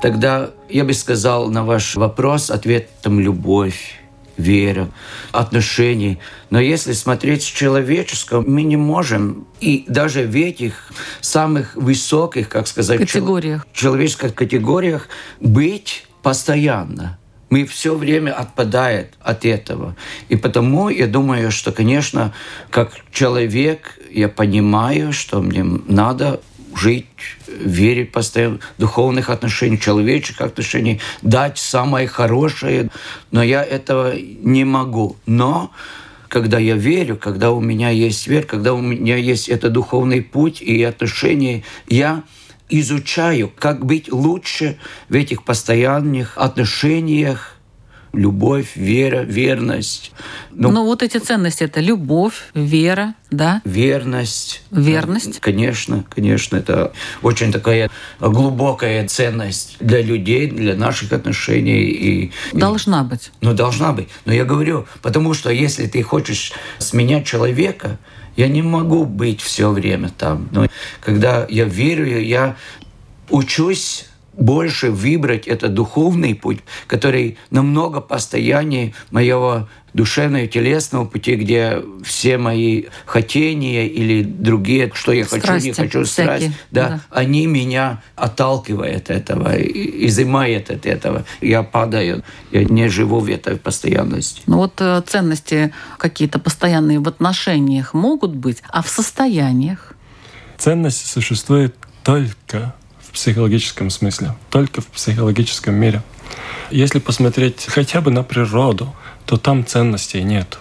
тогда 0.01 0.49
я 0.67 0.83
бы 0.83 0.93
сказал 0.95 1.47
на 1.51 1.63
ваш 1.63 1.95
вопрос 1.95 2.49
ответом 2.49 3.19
любовь 3.19 4.02
вера, 4.37 4.89
отношений. 5.31 6.19
Но 6.49 6.59
если 6.59 6.93
смотреть 6.93 7.43
с 7.43 7.45
человеческого, 7.45 8.41
мы 8.41 8.63
не 8.63 8.77
можем, 8.77 9.47
и 9.59 9.85
даже 9.87 10.23
в 10.23 10.35
этих 10.35 10.91
самых 11.21 11.75
высоких, 11.75 12.49
как 12.49 12.67
сказать, 12.67 12.99
Категориях. 12.99 13.67
человеческих 13.73 14.33
категориях 14.33 15.07
быть 15.39 16.05
постоянно. 16.21 17.19
Мы 17.49 17.65
все 17.65 17.95
время 17.95 18.31
отпадает 18.31 19.13
от 19.21 19.45
этого. 19.45 19.95
И 20.27 20.35
потому 20.35 20.89
я 20.89 21.05
думаю, 21.05 21.51
что, 21.51 21.71
конечно, 21.71 22.33
как 22.71 22.93
человек, 23.11 23.99
я 24.11 24.27
понимаю, 24.27 25.13
что 25.13 25.39
мне 25.39 25.63
надо 25.63 26.41
жить, 26.77 27.05
верить 27.47 28.11
постоянно, 28.11 28.59
в 28.77 28.81
духовных 28.81 29.29
отношениях, 29.29 29.81
человеческих 29.81 30.41
отношениях, 30.41 31.01
дать 31.21 31.57
самое 31.57 32.07
хорошее, 32.07 32.89
но 33.31 33.43
я 33.43 33.63
этого 33.63 34.13
не 34.15 34.63
могу. 34.63 35.15
Но 35.25 35.71
когда 36.27 36.57
я 36.57 36.75
верю, 36.75 37.15
когда 37.17 37.51
у 37.51 37.61
меня 37.61 37.89
есть 37.89 38.27
вера, 38.27 38.43
когда 38.43 38.73
у 38.73 38.81
меня 38.81 39.17
есть 39.17 39.49
этот 39.49 39.73
духовный 39.73 40.21
путь 40.21 40.61
и 40.61 40.83
отношения, 40.83 41.63
я 41.87 42.23
изучаю, 42.69 43.51
как 43.55 43.85
быть 43.85 44.11
лучше 44.11 44.77
в 45.09 45.13
этих 45.13 45.43
постоянных 45.43 46.37
отношениях, 46.37 47.52
любовь, 48.13 48.75
вера, 48.75 49.23
верность. 49.23 50.11
Ну, 50.51 50.71
ну 50.71 50.85
вот 50.85 51.01
эти 51.01 51.17
ценности 51.17 51.63
это 51.63 51.81
любовь, 51.81 52.45
вера, 52.53 53.15
да? 53.31 53.61
Верность. 53.65 54.61
Верность. 54.69 55.39
Конечно, 55.39 56.05
конечно, 56.09 56.57
это 56.57 56.93
очень 57.23 57.51
такая 57.51 57.89
глубокая 58.19 59.07
ценность 59.07 59.77
для 59.79 60.01
людей, 60.01 60.47
для 60.47 60.75
наших 60.75 61.11
отношений. 61.11 61.89
И, 61.89 62.31
должна 62.53 63.03
быть. 63.03 63.31
Ну, 63.41 63.53
должна 63.53 63.93
быть. 63.93 64.07
Но 64.25 64.33
я 64.33 64.45
говорю, 64.45 64.85
потому 65.01 65.33
что 65.33 65.49
если 65.49 65.87
ты 65.87 66.03
хочешь 66.03 66.53
сменять 66.77 67.25
человека, 67.25 67.97
я 68.35 68.47
не 68.47 68.61
могу 68.61 69.05
быть 69.05 69.41
все 69.41 69.71
время 69.71 70.09
там. 70.09 70.49
Но 70.51 70.67
когда 71.01 71.47
я 71.49 71.65
верю, 71.65 72.19
я 72.19 72.55
учусь 73.29 74.05
больше 74.33 74.91
выбрать 74.91 75.47
этот 75.47 75.73
духовный 75.73 76.35
путь, 76.35 76.59
который 76.87 77.37
намного 77.49 78.01
постояннее 78.01 78.93
моего 79.11 79.67
душевного, 79.93 80.47
телесного 80.47 81.05
пути, 81.05 81.35
где 81.35 81.83
все 82.03 82.37
мои 82.37 82.85
хотения 83.05 83.87
или 83.87 84.23
другие, 84.23 84.91
что 84.93 85.11
я 85.11 85.25
страсти, 85.25 85.47
хочу, 85.49 85.65
не 85.65 85.73
хочу, 85.73 86.05
страсть, 86.05 86.49
да, 86.71 86.89
да, 86.89 87.01
они 87.11 87.45
меня 87.45 88.01
отталкивают 88.15 88.95
от 88.95 89.09
этого, 89.11 89.55
изымают 89.55 90.71
от 90.71 90.85
этого. 90.85 91.25
Я 91.41 91.63
падаю, 91.63 92.23
я 92.51 92.63
не 92.63 92.87
живу 92.89 93.19
в 93.19 93.29
этой 93.29 93.57
постоянности. 93.57 94.41
Ну 94.47 94.57
вот 94.57 94.73
э, 94.79 95.01
ценности 95.05 95.71
какие-то 95.97 96.39
постоянные 96.39 96.99
в 96.99 97.07
отношениях 97.07 97.93
могут 97.93 98.35
быть, 98.35 98.63
а 98.69 98.81
в 98.81 98.89
состояниях? 98.89 99.93
Ценность 100.57 101.05
существует 101.05 101.75
только 102.03 102.73
психологическом 103.13 103.89
смысле, 103.89 104.35
только 104.49 104.81
в 104.81 104.87
психологическом 104.87 105.75
мире. 105.75 106.01
Если 106.71 106.99
посмотреть 106.99 107.65
хотя 107.67 108.01
бы 108.01 108.11
на 108.11 108.23
природу, 108.23 108.93
то 109.25 109.37
там 109.37 109.65
ценностей 109.65 110.23
нет. 110.23 110.59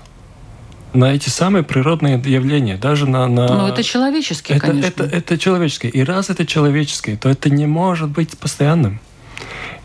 На 0.93 1.15
эти 1.15 1.31
самые 1.31 1.63
природные 1.63 2.23
явления, 2.25 2.77
даже 2.77 3.09
на... 3.09 3.27
на... 3.27 3.49
Ну, 3.49 3.67
это 3.67 3.83
человеческие, 3.83 4.59
это, 4.59 4.67
конечно. 4.67 5.05
Это, 5.05 5.17
это 5.17 5.39
человеческое. 5.39 5.89
И 5.89 6.05
раз 6.05 6.29
это 6.29 6.45
человеческое, 6.45 7.17
то 7.17 7.31
это 7.31 7.49
не 7.49 7.67
может 7.67 8.11
быть 8.11 8.37
постоянным. 8.37 9.01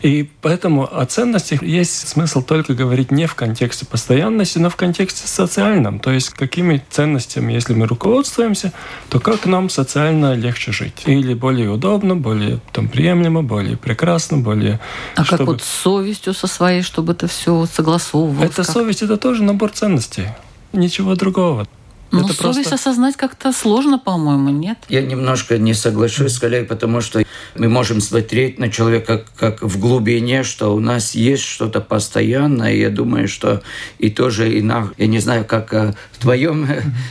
И 0.02 0.30
поэтому 0.42 0.88
о 0.90 1.04
ценностях 1.06 1.62
есть 1.62 2.08
смысл 2.08 2.40
только 2.40 2.74
говорить 2.74 3.10
не 3.10 3.26
в 3.26 3.34
контексте 3.34 3.84
постоянности, 3.84 4.58
но 4.58 4.70
в 4.70 4.76
контексте 4.76 5.26
социальном. 5.26 5.98
То 5.98 6.12
есть 6.12 6.30
какими 6.30 6.82
ценностями, 6.88 7.52
если 7.52 7.74
мы 7.74 7.86
руководствуемся, 7.86 8.72
то 9.08 9.18
как 9.18 9.46
нам 9.46 9.68
социально 9.68 10.34
легче 10.34 10.70
жить? 10.70 11.02
Или 11.06 11.34
более 11.34 11.70
удобно, 11.70 12.14
более 12.14 12.60
там, 12.72 12.88
приемлемо, 12.88 13.42
более 13.42 13.76
прекрасно, 13.76 14.38
более... 14.38 14.78
А 15.16 15.24
чтобы... 15.24 15.38
как 15.38 15.46
вот 15.48 15.62
с 15.62 15.66
совестью 15.66 16.32
со 16.32 16.46
своей, 16.46 16.82
чтобы 16.82 17.12
это 17.12 17.26
все 17.26 17.66
согласовывалось? 17.66 18.50
Это 18.50 18.62
как? 18.62 18.70
совесть, 18.70 19.02
это 19.02 19.16
тоже 19.16 19.42
набор 19.42 19.70
ценностей. 19.72 20.28
Ничего 20.72 21.16
другого. 21.16 21.66
Но 22.10 22.20
это 22.20 22.32
совесть 22.32 22.68
просто... 22.68 22.74
осознать 22.74 23.16
как-то 23.16 23.52
сложно, 23.52 23.98
по-моему, 23.98 24.48
нет? 24.50 24.78
Я 24.88 25.02
немножко 25.02 25.58
не 25.58 25.74
соглашусь 25.74 26.32
с 26.32 26.38
коллегой, 26.38 26.66
потому 26.66 27.00
что 27.00 27.22
мы 27.54 27.68
можем 27.68 28.00
смотреть 28.00 28.58
на 28.58 28.70
человека 28.70 29.24
как, 29.36 29.62
в 29.62 29.78
глубине, 29.78 30.42
что 30.42 30.74
у 30.74 30.80
нас 30.80 31.14
есть 31.14 31.44
что-то 31.44 31.80
постоянное. 31.80 32.74
Я 32.74 32.90
думаю, 32.90 33.28
что 33.28 33.62
и 33.98 34.10
тоже, 34.10 34.52
и 34.52 34.62
на, 34.62 34.90
я 34.96 35.06
не 35.06 35.18
знаю, 35.18 35.44
как 35.44 35.74
э, 35.74 35.94
в 36.12 36.18
твоем 36.18 36.66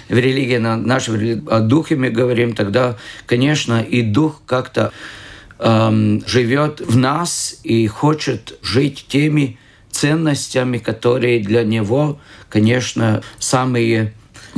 в 0.10 0.18
религии, 0.18 0.58
на 0.58 0.76
нашей 0.76 1.42
о 1.48 1.60
духе 1.60 1.96
мы 1.96 2.10
говорим, 2.10 2.54
тогда, 2.54 2.98
конечно, 3.26 3.82
и 3.82 4.02
дух 4.02 4.42
как-то 4.46 4.92
эм, 5.60 6.24
живет 6.26 6.82
в 6.82 6.98
нас 6.98 7.60
и 7.64 7.86
хочет 7.88 8.58
жить 8.64 9.06
теми 9.08 9.60
ценностями, 9.92 10.78
которые 10.78 11.40
для 11.40 11.64
него, 11.64 12.20
конечно, 12.50 13.22
самые 13.40 14.14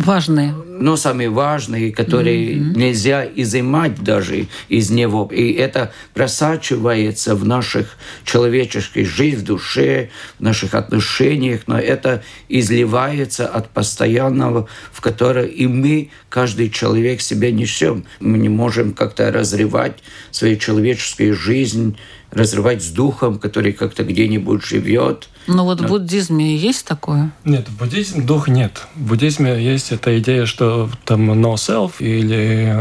Важные. 0.05 0.53
Ну, 0.53 0.95
самые 0.95 1.29
важные, 1.29 1.91
которые 1.91 2.53
mm-hmm. 2.53 2.77
нельзя 2.77 3.25
изымать 3.25 4.01
даже 4.01 4.47
из 4.69 4.89
него. 4.89 5.29
И 5.31 5.51
это 5.51 5.91
просачивается 6.13 7.35
в 7.35 7.45
наших 7.45 7.97
человеческой 8.23 9.03
жизни, 9.03 9.39
в 9.39 9.43
душе, 9.43 10.09
в 10.39 10.43
наших 10.43 10.73
отношениях, 10.73 11.61
но 11.67 11.77
это 11.77 12.23
изливается 12.47 13.47
от 13.47 13.69
постоянного, 13.69 14.67
в 14.93 15.01
которое 15.01 15.47
и 15.47 15.67
мы, 15.67 16.11
каждый 16.29 16.69
человек, 16.69 17.19
себя 17.19 17.51
несем. 17.51 18.05
Мы 18.21 18.37
не 18.37 18.49
можем 18.49 18.93
как-то 18.93 19.31
разрывать 19.31 19.97
свою 20.31 20.55
человеческую 20.55 21.35
жизнь, 21.35 21.97
разрывать 22.31 22.83
с 22.83 22.89
духом, 22.89 23.39
который 23.39 23.73
как-то 23.73 24.03
где-нибудь 24.03 24.63
живет. 24.63 25.29
Ну 25.47 25.63
вот 25.63 25.81
Но... 25.81 25.87
в 25.87 25.89
буддизме 25.89 26.55
есть 26.55 26.85
такое? 26.85 27.31
Нет, 27.43 27.67
в 27.69 27.77
буддизме 27.77 28.21
дух 28.21 28.47
нет. 28.47 28.83
В 28.95 29.07
буддизме 29.09 29.63
есть 29.63 29.91
эта 29.91 30.19
идея, 30.19 30.45
что 30.45 30.89
там 31.05 31.31
no 31.31 31.55
self 31.55 31.93
или... 31.99 32.73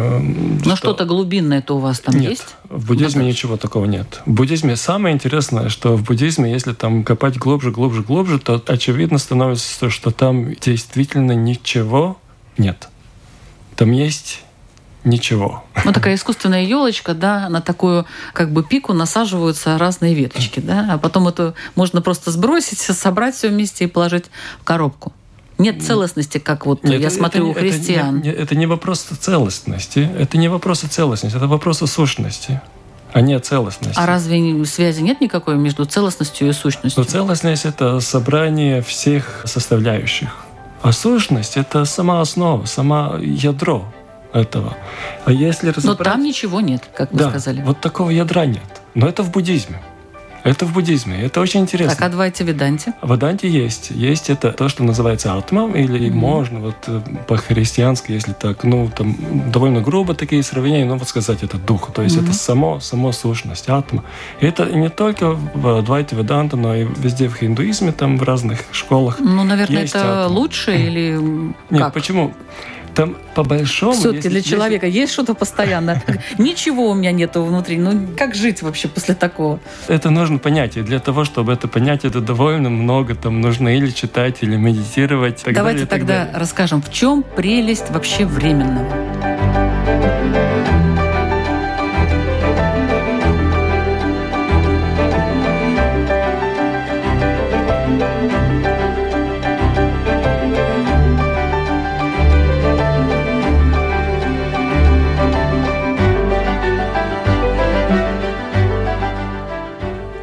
Ну 0.64 0.76
что... 0.76 0.76
что-то 0.76 1.07
глубинное 1.07 1.61
это 1.61 1.75
у 1.75 1.78
вас 1.78 2.00
там 2.00 2.17
нет, 2.17 2.31
есть? 2.31 2.57
в 2.69 2.87
буддизме 2.87 3.23
ну, 3.23 3.28
ничего 3.28 3.57
такого 3.57 3.87
нет. 3.87 4.21
В 4.26 4.33
буддизме 4.33 4.76
самое 4.76 5.14
интересное, 5.14 5.71
что 5.71 5.97
в 5.97 6.05
буддизме, 6.05 6.52
если 6.52 6.75
там 6.75 7.05
копать 7.05 7.38
глубже, 7.38 7.71
глубже, 7.71 8.02
глубже, 8.02 8.38
то 8.38 8.62
очевидно 8.67 9.19
становится, 9.19 9.88
что 9.88 10.11
там 10.11 10.55
действительно 10.55 11.33
ничего 11.33 12.19
нет. 12.59 12.88
Там 13.76 13.93
есть 13.93 14.43
ничего. 15.08 15.64
Вот 15.84 15.94
такая 15.94 16.14
искусственная 16.14 16.62
елочка, 16.62 17.14
да, 17.14 17.48
на 17.48 17.60
такую 17.60 18.06
как 18.32 18.52
бы 18.52 18.62
пику 18.62 18.92
насаживаются 18.92 19.78
разные 19.78 20.14
веточки, 20.14 20.60
да, 20.60 20.88
а 20.92 20.98
потом 20.98 21.28
это 21.28 21.54
можно 21.74 22.00
просто 22.00 22.30
сбросить, 22.30 22.78
собрать 22.80 23.34
все 23.34 23.48
вместе 23.48 23.84
и 23.84 23.86
положить 23.86 24.26
в 24.60 24.64
коробку. 24.64 25.12
Нет 25.58 25.82
целостности, 25.82 26.38
как 26.38 26.66
вот 26.66 26.84
Нет, 26.84 27.00
я 27.00 27.10
смотрю 27.10 27.50
это, 27.50 27.58
у 27.58 27.60
христиан. 27.60 28.18
Это 28.18 28.26
не, 28.26 28.32
это 28.32 28.54
не 28.54 28.66
вопрос 28.66 29.00
целостности, 29.00 30.08
это 30.16 30.38
не 30.38 30.48
вопрос 30.48 30.80
целостности, 30.80 31.36
это 31.36 31.48
вопрос 31.48 31.78
сущности 31.78 32.60
а 33.12 33.20
не 33.20 33.38
целостности. 33.40 33.98
А 33.98 34.06
разве 34.06 34.64
связи 34.66 35.00
нет 35.00 35.20
никакой 35.20 35.56
между 35.56 35.84
целостностью 35.84 36.48
и 36.48 36.52
сущностью? 36.52 37.02
Но 37.02 37.08
целостность– 37.08 37.64
это 37.64 38.00
собрание 38.00 38.82
всех 38.82 39.42
составляющих. 39.44 40.28
А 40.82 40.92
сущность– 40.92 41.56
это 41.56 41.84
сама 41.84 42.20
основа, 42.20 42.66
сама 42.66 43.16
ядро 43.20 43.84
этого. 44.32 44.76
А 45.25 45.32
если 45.32 45.68
разобрать... 45.68 45.99
Но 45.99 46.04
там 46.04 46.23
ничего 46.23 46.61
нет, 46.61 46.88
как 46.94 47.12
вы 47.12 47.18
да, 47.18 47.30
сказали. 47.30 47.62
вот 47.62 47.80
такого 47.80 48.11
ядра 48.11 48.47
нет. 48.47 48.62
Но 48.94 49.08
это 49.08 49.23
в 49.23 49.30
буддизме. 49.30 49.80
Это 50.44 50.64
в 50.64 50.73
буддизме. 50.73 51.20
Это 51.20 51.40
очень 51.40 51.61
интересно. 51.61 51.94
Так, 51.94 52.06
а 52.06 52.08
давайте 52.08 52.44
Веданте. 52.44 52.94
Веданте 53.02 53.49
есть. 53.49 53.90
Есть 53.90 54.30
это 54.30 54.52
то, 54.52 54.68
что 54.68 54.82
называется 54.82 55.35
атма, 55.35 55.70
или 55.73 56.08
mm-hmm. 56.08 56.12
можно 56.12 56.61
вот 56.61 56.76
э, 56.87 57.00
по-христиански, 57.26 58.12
если 58.12 58.32
так, 58.32 58.64
ну, 58.64 58.90
там 58.97 59.16
довольно 59.50 59.80
грубо 59.80 60.14
такие 60.14 60.42
сравнения, 60.42 60.85
но 60.85 60.97
вот 60.97 61.08
сказать, 61.08 61.42
это 61.42 61.58
дух. 61.58 61.92
То 61.92 62.02
есть 62.02 62.16
mm-hmm. 62.16 62.25
это 62.25 62.32
само, 62.32 62.80
само 62.80 63.12
сущность, 63.12 63.68
атма. 63.68 64.04
И 64.40 64.47
это 64.47 64.64
не 64.66 64.88
только 64.88 65.32
в 65.32 65.78
Адвайте 65.78 66.16
Веданта, 66.16 66.56
но 66.56 66.75
и 66.75 66.85
везде 66.85 67.28
в 67.28 67.42
индуизме, 67.42 67.92
там 67.92 68.16
в 68.16 68.23
разных 68.23 68.64
школах. 68.73 69.18
Ну, 69.20 69.44
наверное, 69.44 69.85
это 69.85 70.25
атма. 70.25 70.35
лучше 70.35 70.76
или 70.76 71.18
Нет, 71.70 71.82
как? 71.82 71.92
почему? 71.92 72.32
Там 72.95 73.16
по 73.35 73.45
большому... 73.45 73.92
Все-таки 73.92 74.28
для 74.28 74.42
человека 74.42 74.87
есть 74.87 75.12
что-то 75.12 75.35
постоянное. 75.35 76.02
Ничего 76.38 76.90
у 76.90 76.95
меня 76.95 77.12
нету 77.12 77.42
внутри. 77.45 77.78
Ну, 77.78 78.09
как 78.16 78.35
жить 78.35 78.62
вообще 78.62 78.88
после 78.88 79.14
такого? 79.14 79.61
Это 79.87 80.11
нужно 80.11 80.38
понять. 80.38 80.76
И 80.76 80.83
для 80.83 81.00
того, 81.00 81.25
чтобы 81.25 81.52
это 81.52 81.68
понять, 81.68 82.04
это 82.04 82.21
довольно 82.21 82.71
много. 82.71 83.14
Там 83.14 83.40
нужно 83.40 83.76
или 83.76 83.90
читать, 83.90 84.38
или 84.42 84.57
медитировать. 84.57 85.42
Давайте 85.47 85.87
тогда 85.87 86.28
расскажем, 86.35 86.83
в 86.83 86.90
чем 86.92 87.25
прелесть 87.37 87.90
вообще 87.90 88.25
временного. 88.25 88.87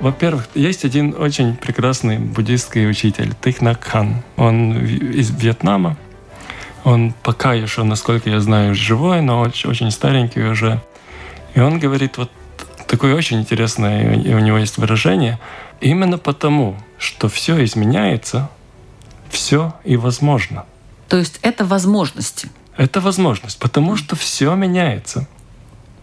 Во-первых, 0.05 0.47
есть 0.53 0.85
один 0.85 1.15
очень 1.17 1.55
прекрасный 1.55 2.19
буддийский 2.19 2.87
учитель, 2.87 3.33
Тих. 3.41 3.57
Он 4.37 4.77
из 4.77 5.31
Вьетнама. 5.31 5.97
Он 6.83 7.11
пока 7.23 7.55
еще, 7.55 7.81
насколько 7.81 8.29
я 8.29 8.39
знаю, 8.39 8.75
живой, 8.75 9.21
но 9.21 9.39
очень, 9.39 9.67
очень 9.67 9.89
старенький 9.89 10.43
уже. 10.43 10.79
И 11.55 11.59
он 11.59 11.79
говорит 11.79 12.19
вот 12.19 12.29
такое 12.85 13.15
очень 13.15 13.39
интересное, 13.39 14.13
и 14.13 14.31
у 14.35 14.37
него 14.37 14.59
есть 14.59 14.77
выражение. 14.77 15.39
Именно 15.81 16.19
потому, 16.19 16.77
что 16.99 17.27
все 17.27 17.63
изменяется, 17.63 18.47
все 19.31 19.73
и 19.83 19.97
возможно. 19.97 20.65
То 21.09 21.17
есть 21.17 21.39
это 21.41 21.65
возможности? 21.65 22.51
Это 22.77 23.01
возможность, 23.01 23.57
потому 23.57 23.95
что 23.95 24.15
все 24.15 24.53
меняется. 24.53 25.27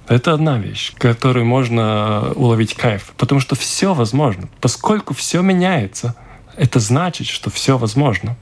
Это 0.08 0.32
одна 0.34 0.58
вещь, 0.58 0.92
которую 0.98 1.46
можно 1.46 2.32
уловить 2.34 2.74
кайф, 2.74 3.12
потому 3.16 3.40
что 3.40 3.54
все 3.54 3.94
возможно. 3.94 4.48
Поскольку 4.60 5.14
все 5.14 5.42
меняется, 5.42 6.14
это 6.56 6.80
значит, 6.80 7.26
что 7.26 7.50
все 7.50 7.78
возможно. 7.78 8.36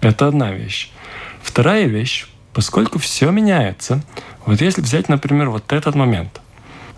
Это 0.00 0.28
одна 0.28 0.52
вещь. 0.52 0.90
Вторая 1.42 1.86
вещь, 1.86 2.26
поскольку 2.52 2.98
все 2.98 3.30
меняется, 3.30 4.02
вот 4.46 4.60
если 4.60 4.80
взять, 4.80 5.08
например, 5.08 5.50
вот 5.50 5.72
этот 5.72 5.94
момент, 5.94 6.40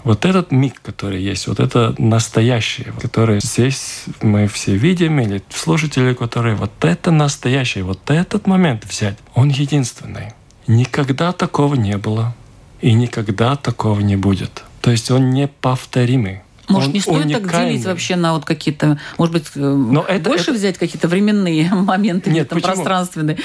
вот 0.05 0.25
этот 0.25 0.53
миг, 0.53 0.81
который 0.83 1.21
есть, 1.21 1.49
вот 1.49 1.59
это 1.59 1.95
настоящее, 1.99 2.93
который 3.03 3.41
здесь 3.41 4.05
мы 4.23 4.47
все 4.47 4.77
видим, 4.77 5.19
или 5.19 5.43
слушатели, 5.49 6.15
которые 6.15 6.55
вот 6.55 6.71
это 6.85 7.11
настоящее, 7.11 7.83
вот 7.83 8.11
этот 8.11 8.47
момент 8.47 8.85
взять, 8.85 9.19
он 9.35 9.49
единственный. 9.49 10.33
Никогда 10.69 11.33
такого 11.33 11.75
не 11.75 11.97
было 11.97 12.35
и 12.81 12.93
никогда 12.93 13.57
такого 13.57 14.01
не 14.01 14.17
будет. 14.17 14.65
То 14.81 14.91
есть 14.91 15.11
он 15.11 15.31
неповторимый. 15.31 16.43
Может, 16.69 16.89
он 16.89 16.95
не 16.95 17.01
стоит 17.01 17.25
уникальный. 17.25 17.49
так 17.49 17.69
делить 17.69 17.85
вообще 17.85 18.17
на 18.17 18.35
вот 18.35 18.45
какие-то, 18.45 18.99
может 19.19 19.33
быть, 19.33 19.45
э, 19.55 19.61
Но 19.61 20.03
это, 20.03 20.29
больше 20.29 20.51
это... 20.51 20.55
взять 20.55 20.79
какие-то 20.79 21.07
временные 21.07 21.69
моменты, 21.73 22.31
Нет, 22.31 22.49
там, 22.49 22.61
пространственные. 22.61 23.39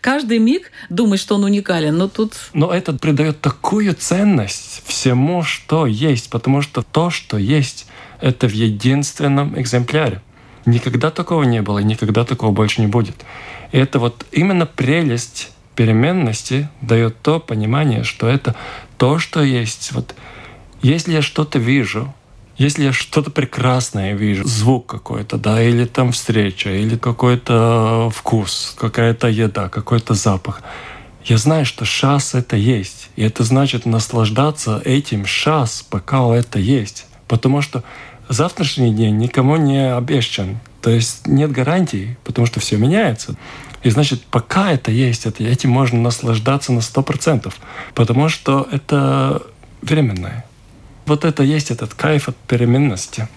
Каждый 0.00 0.38
миг 0.38 0.70
думает, 0.88 1.20
что 1.20 1.34
он 1.34 1.44
уникален, 1.44 1.96
но 1.96 2.08
тут... 2.08 2.34
Но 2.52 2.72
это 2.72 2.92
придает 2.92 3.40
такую 3.40 3.94
ценность 3.94 4.82
всему, 4.86 5.42
что 5.42 5.86
есть, 5.86 6.30
потому 6.30 6.62
что 6.62 6.82
то, 6.82 7.10
что 7.10 7.36
есть, 7.36 7.86
это 8.20 8.48
в 8.48 8.52
единственном 8.52 9.60
экземпляре. 9.60 10.22
Никогда 10.64 11.10
такого 11.10 11.44
не 11.44 11.62
было, 11.62 11.78
никогда 11.78 12.24
такого 12.24 12.52
больше 12.52 12.80
не 12.80 12.86
будет. 12.86 13.16
И 13.72 13.78
это 13.78 13.98
вот 13.98 14.24
именно 14.30 14.66
прелесть 14.66 15.50
переменности 15.78 16.68
дает 16.80 17.22
то 17.22 17.38
понимание, 17.38 18.02
что 18.02 18.26
это 18.26 18.56
то, 18.96 19.20
что 19.20 19.44
есть. 19.44 19.92
Вот 19.92 20.12
если 20.82 21.12
я 21.12 21.22
что-то 21.22 21.60
вижу, 21.60 22.12
если 22.56 22.82
я 22.82 22.92
что-то 22.92 23.30
прекрасное 23.30 24.14
вижу, 24.14 24.44
звук 24.44 24.86
какой-то, 24.86 25.38
да, 25.38 25.62
или 25.62 25.84
там 25.84 26.10
встреча, 26.10 26.70
или 26.70 26.96
какой-то 26.96 28.10
вкус, 28.12 28.74
какая-то 28.76 29.28
еда, 29.28 29.68
какой-то 29.68 30.14
запах, 30.14 30.62
я 31.24 31.38
знаю, 31.38 31.64
что 31.64 31.84
шанс 31.84 32.34
это 32.34 32.56
есть. 32.56 33.10
И 33.14 33.22
это 33.22 33.44
значит 33.44 33.86
наслаждаться 33.86 34.82
этим 34.84 35.26
шанс, 35.26 35.86
пока 35.88 36.34
это 36.34 36.58
есть. 36.58 37.06
Потому 37.28 37.62
что 37.62 37.84
завтрашний 38.28 38.92
день 38.92 39.16
никому 39.18 39.54
не 39.54 39.94
обещан. 39.94 40.58
То 40.82 40.90
есть 40.90 41.28
нет 41.28 41.52
гарантий, 41.52 42.16
потому 42.24 42.48
что 42.48 42.58
все 42.58 42.78
меняется. 42.78 43.36
И 43.88 43.90
значит, 43.90 44.22
пока 44.30 44.70
это 44.70 44.90
есть, 44.90 45.24
это, 45.24 45.42
этим 45.42 45.70
можно 45.70 45.98
наслаждаться 45.98 46.74
на 46.74 46.80
100%, 46.80 47.50
потому 47.94 48.28
что 48.28 48.68
это 48.70 49.40
временное. 49.80 50.44
Вот 51.06 51.24
это 51.24 51.42
есть 51.42 51.70
этот 51.70 51.94
кайф 51.94 52.28
от 52.28 52.36
переменности. 52.36 53.28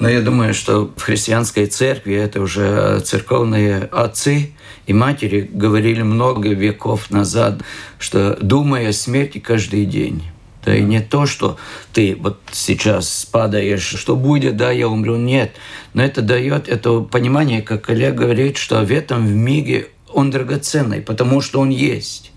Но 0.00 0.08
я 0.08 0.20
думаю, 0.20 0.52
что 0.52 0.92
в 0.96 1.00
христианской 1.00 1.66
церкви 1.66 2.16
это 2.16 2.40
уже 2.40 2.98
церковные 3.04 3.84
отцы 3.84 4.50
и 4.88 4.92
матери 4.92 5.48
говорили 5.48 6.02
много 6.02 6.48
веков 6.48 7.12
назад, 7.12 7.62
что 8.00 8.36
думая 8.42 8.88
о 8.88 8.92
смерти 8.92 9.38
каждый 9.38 9.84
день. 9.84 10.24
Да 10.64 10.76
и 10.76 10.82
не 10.82 11.00
то, 11.00 11.24
что 11.26 11.56
ты 11.92 12.16
вот 12.20 12.40
сейчас 12.50 13.28
падаешь, 13.30 13.94
что 13.96 14.16
будет, 14.16 14.56
да, 14.56 14.72
я 14.72 14.88
умру, 14.88 15.14
нет. 15.14 15.52
Но 15.94 16.02
это 16.02 16.20
дает 16.20 16.68
это 16.68 17.00
понимание, 17.00 17.62
как 17.62 17.88
Олег 17.88 18.16
говорит, 18.16 18.56
что 18.56 18.82
в 18.82 18.90
этом 18.90 19.24
в 19.24 19.30
миге 19.30 19.86
он 20.12 20.30
драгоценный, 20.30 21.00
потому 21.00 21.40
что 21.40 21.60
он 21.60 21.70
есть. 21.70 22.32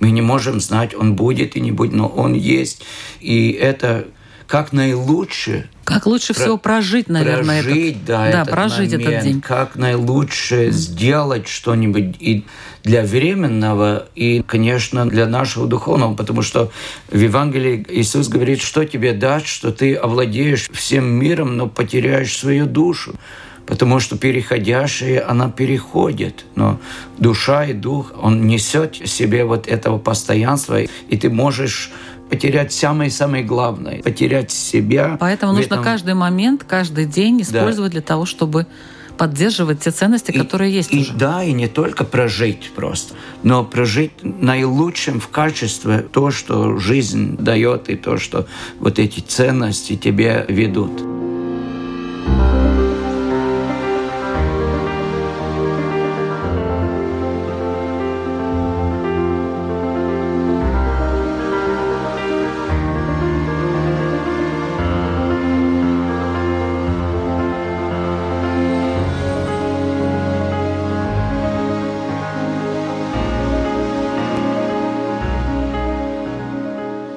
Мы 0.00 0.10
не 0.10 0.22
можем 0.22 0.60
знать, 0.60 0.94
он 0.94 1.14
будет 1.14 1.56
и 1.56 1.60
не 1.60 1.72
будет, 1.72 1.92
но 1.92 2.08
он 2.08 2.34
есть. 2.34 2.82
И 3.20 3.50
это 3.52 4.06
как 4.46 4.72
наилучше 4.72 5.68
Как 5.84 6.06
лучше 6.06 6.34
Про- 6.34 6.42
всего 6.42 6.58
прожить, 6.58 7.08
наверное, 7.08 7.62
прожить, 7.62 7.96
этот, 7.96 8.04
да, 8.04 8.18
да, 8.18 8.40
этот 8.42 8.50
прожить 8.54 8.92
момент, 8.92 9.08
этот 9.08 9.24
день. 9.24 9.40
как 9.40 9.76
наилучше 9.76 10.70
сделать 10.70 11.48
что-нибудь 11.48 12.16
и 12.20 12.44
для 12.82 13.02
временного, 13.02 14.08
и, 14.14 14.42
конечно, 14.42 15.08
для 15.08 15.26
нашего 15.26 15.66
духовного, 15.66 16.14
потому 16.14 16.42
что 16.42 16.70
в 17.10 17.18
Евангелии 17.18 17.84
Иисус 17.88 18.28
говорит, 18.28 18.60
что 18.60 18.84
тебе 18.84 19.12
даст, 19.12 19.46
что 19.46 19.72
ты 19.72 19.94
овладеешь 19.94 20.68
всем 20.72 21.04
миром, 21.06 21.56
но 21.56 21.66
потеряешь 21.66 22.36
свою 22.36 22.66
душу. 22.66 23.14
Потому 23.66 23.98
что 24.00 24.18
переходящее, 24.18 25.20
она 25.20 25.50
переходит. 25.50 26.44
Но 26.54 26.78
душа 27.18 27.64
и 27.64 27.72
дух, 27.72 28.12
он 28.20 28.46
несет 28.46 28.96
в 28.96 29.06
себе 29.06 29.44
вот 29.44 29.66
этого 29.68 29.98
постоянства, 29.98 30.82
и 30.82 31.16
ты 31.16 31.30
можешь 31.30 31.90
потерять 32.28 32.72
самое-самое 32.72 33.44
главное, 33.44 34.02
потерять 34.02 34.50
себя. 34.50 35.16
Поэтому 35.20 35.52
нужно 35.52 35.74
этом- 35.74 35.84
каждый 35.84 36.14
момент, 36.14 36.64
каждый 36.64 37.06
день 37.06 37.42
использовать 37.42 37.92
для 37.92 38.02
того, 38.02 38.26
чтобы 38.26 38.66
поддерживать 39.16 39.80
те 39.80 39.92
ценности, 39.92 40.32
И- 40.32 40.38
которые 40.38 40.74
есть 40.74 40.92
и, 40.92 41.00
уже. 41.00 41.12
Да, 41.12 41.44
и 41.44 41.52
не 41.52 41.68
только 41.68 42.04
прожить 42.04 42.72
просто, 42.74 43.14
но 43.44 43.64
прожить 43.64 44.10
наилучшим 44.22 45.20
в 45.20 45.28
качестве 45.28 45.98
то, 45.98 46.30
что 46.32 46.78
жизнь 46.78 47.36
дает, 47.38 47.88
и 47.88 47.94
то, 47.96 48.18
что 48.18 48.46
вот 48.80 48.98
эти 48.98 49.20
ценности 49.20 49.96
тебе 49.96 50.44
ведут. 50.48 50.90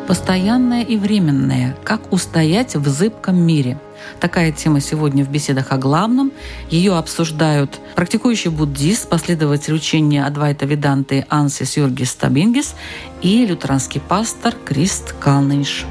Постоянное 0.08 0.84
и 0.84 0.96
временное. 0.96 1.76
Как 1.84 2.14
устоять 2.14 2.78
в 2.78 2.88
зыбком 2.88 3.36
мире? 3.36 3.78
Такая 4.22 4.54
тема 4.54 4.80
сегодня 4.80 5.26
в 5.26 5.30
беседах 5.30 5.74
о 5.74 5.78
главном. 5.78 6.32
Ее 6.70 6.96
обсуждают 6.96 7.78
практикующий 7.94 8.50
буддист, 8.50 9.10
последователь 9.10 9.74
учения 9.74 10.26
Адвайта 10.26 10.66
Веданты 10.66 11.26
Ансис 11.28 11.76
Юргис 11.76 12.14
Табингис 12.16 12.76
и 13.22 13.46
лютеранский 13.46 14.00
пастор 14.00 14.56
Крист 14.66 15.14
Калнинш. 15.20 15.86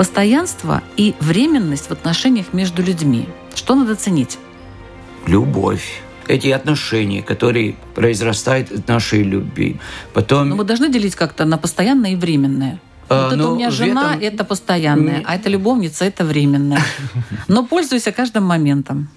Постоянство 0.00 0.82
и 0.96 1.14
временность 1.20 1.88
в 1.88 1.90
отношениях 1.90 2.54
между 2.54 2.82
людьми. 2.82 3.28
Что 3.54 3.74
надо 3.74 3.94
ценить? 3.96 4.38
Любовь. 5.26 6.00
Эти 6.26 6.48
отношения, 6.48 7.22
которые 7.22 7.74
произрастают 7.94 8.72
от 8.72 8.88
нашей 8.88 9.22
любви. 9.22 9.76
Потом 10.14 10.48
Ну, 10.48 10.56
мы 10.56 10.64
должны 10.64 10.88
делить 10.88 11.14
как-то 11.16 11.44
на 11.44 11.58
постоянное 11.58 12.12
и 12.12 12.16
временное. 12.16 12.80
А, 13.10 13.24
вот 13.24 13.32
это 13.34 13.42
ну, 13.42 13.52
у 13.52 13.56
меня 13.56 13.68
в 13.68 13.74
жена, 13.74 14.14
этом- 14.14 14.22
это 14.22 14.44
постоянное, 14.44 15.22
а 15.26 15.34
это 15.34 15.50
любовница, 15.50 16.06
это 16.06 16.24
временное. 16.24 16.80
Но 17.48 17.66
пользуйся 17.66 18.10
каждым 18.10 18.44
моментом. 18.44 19.08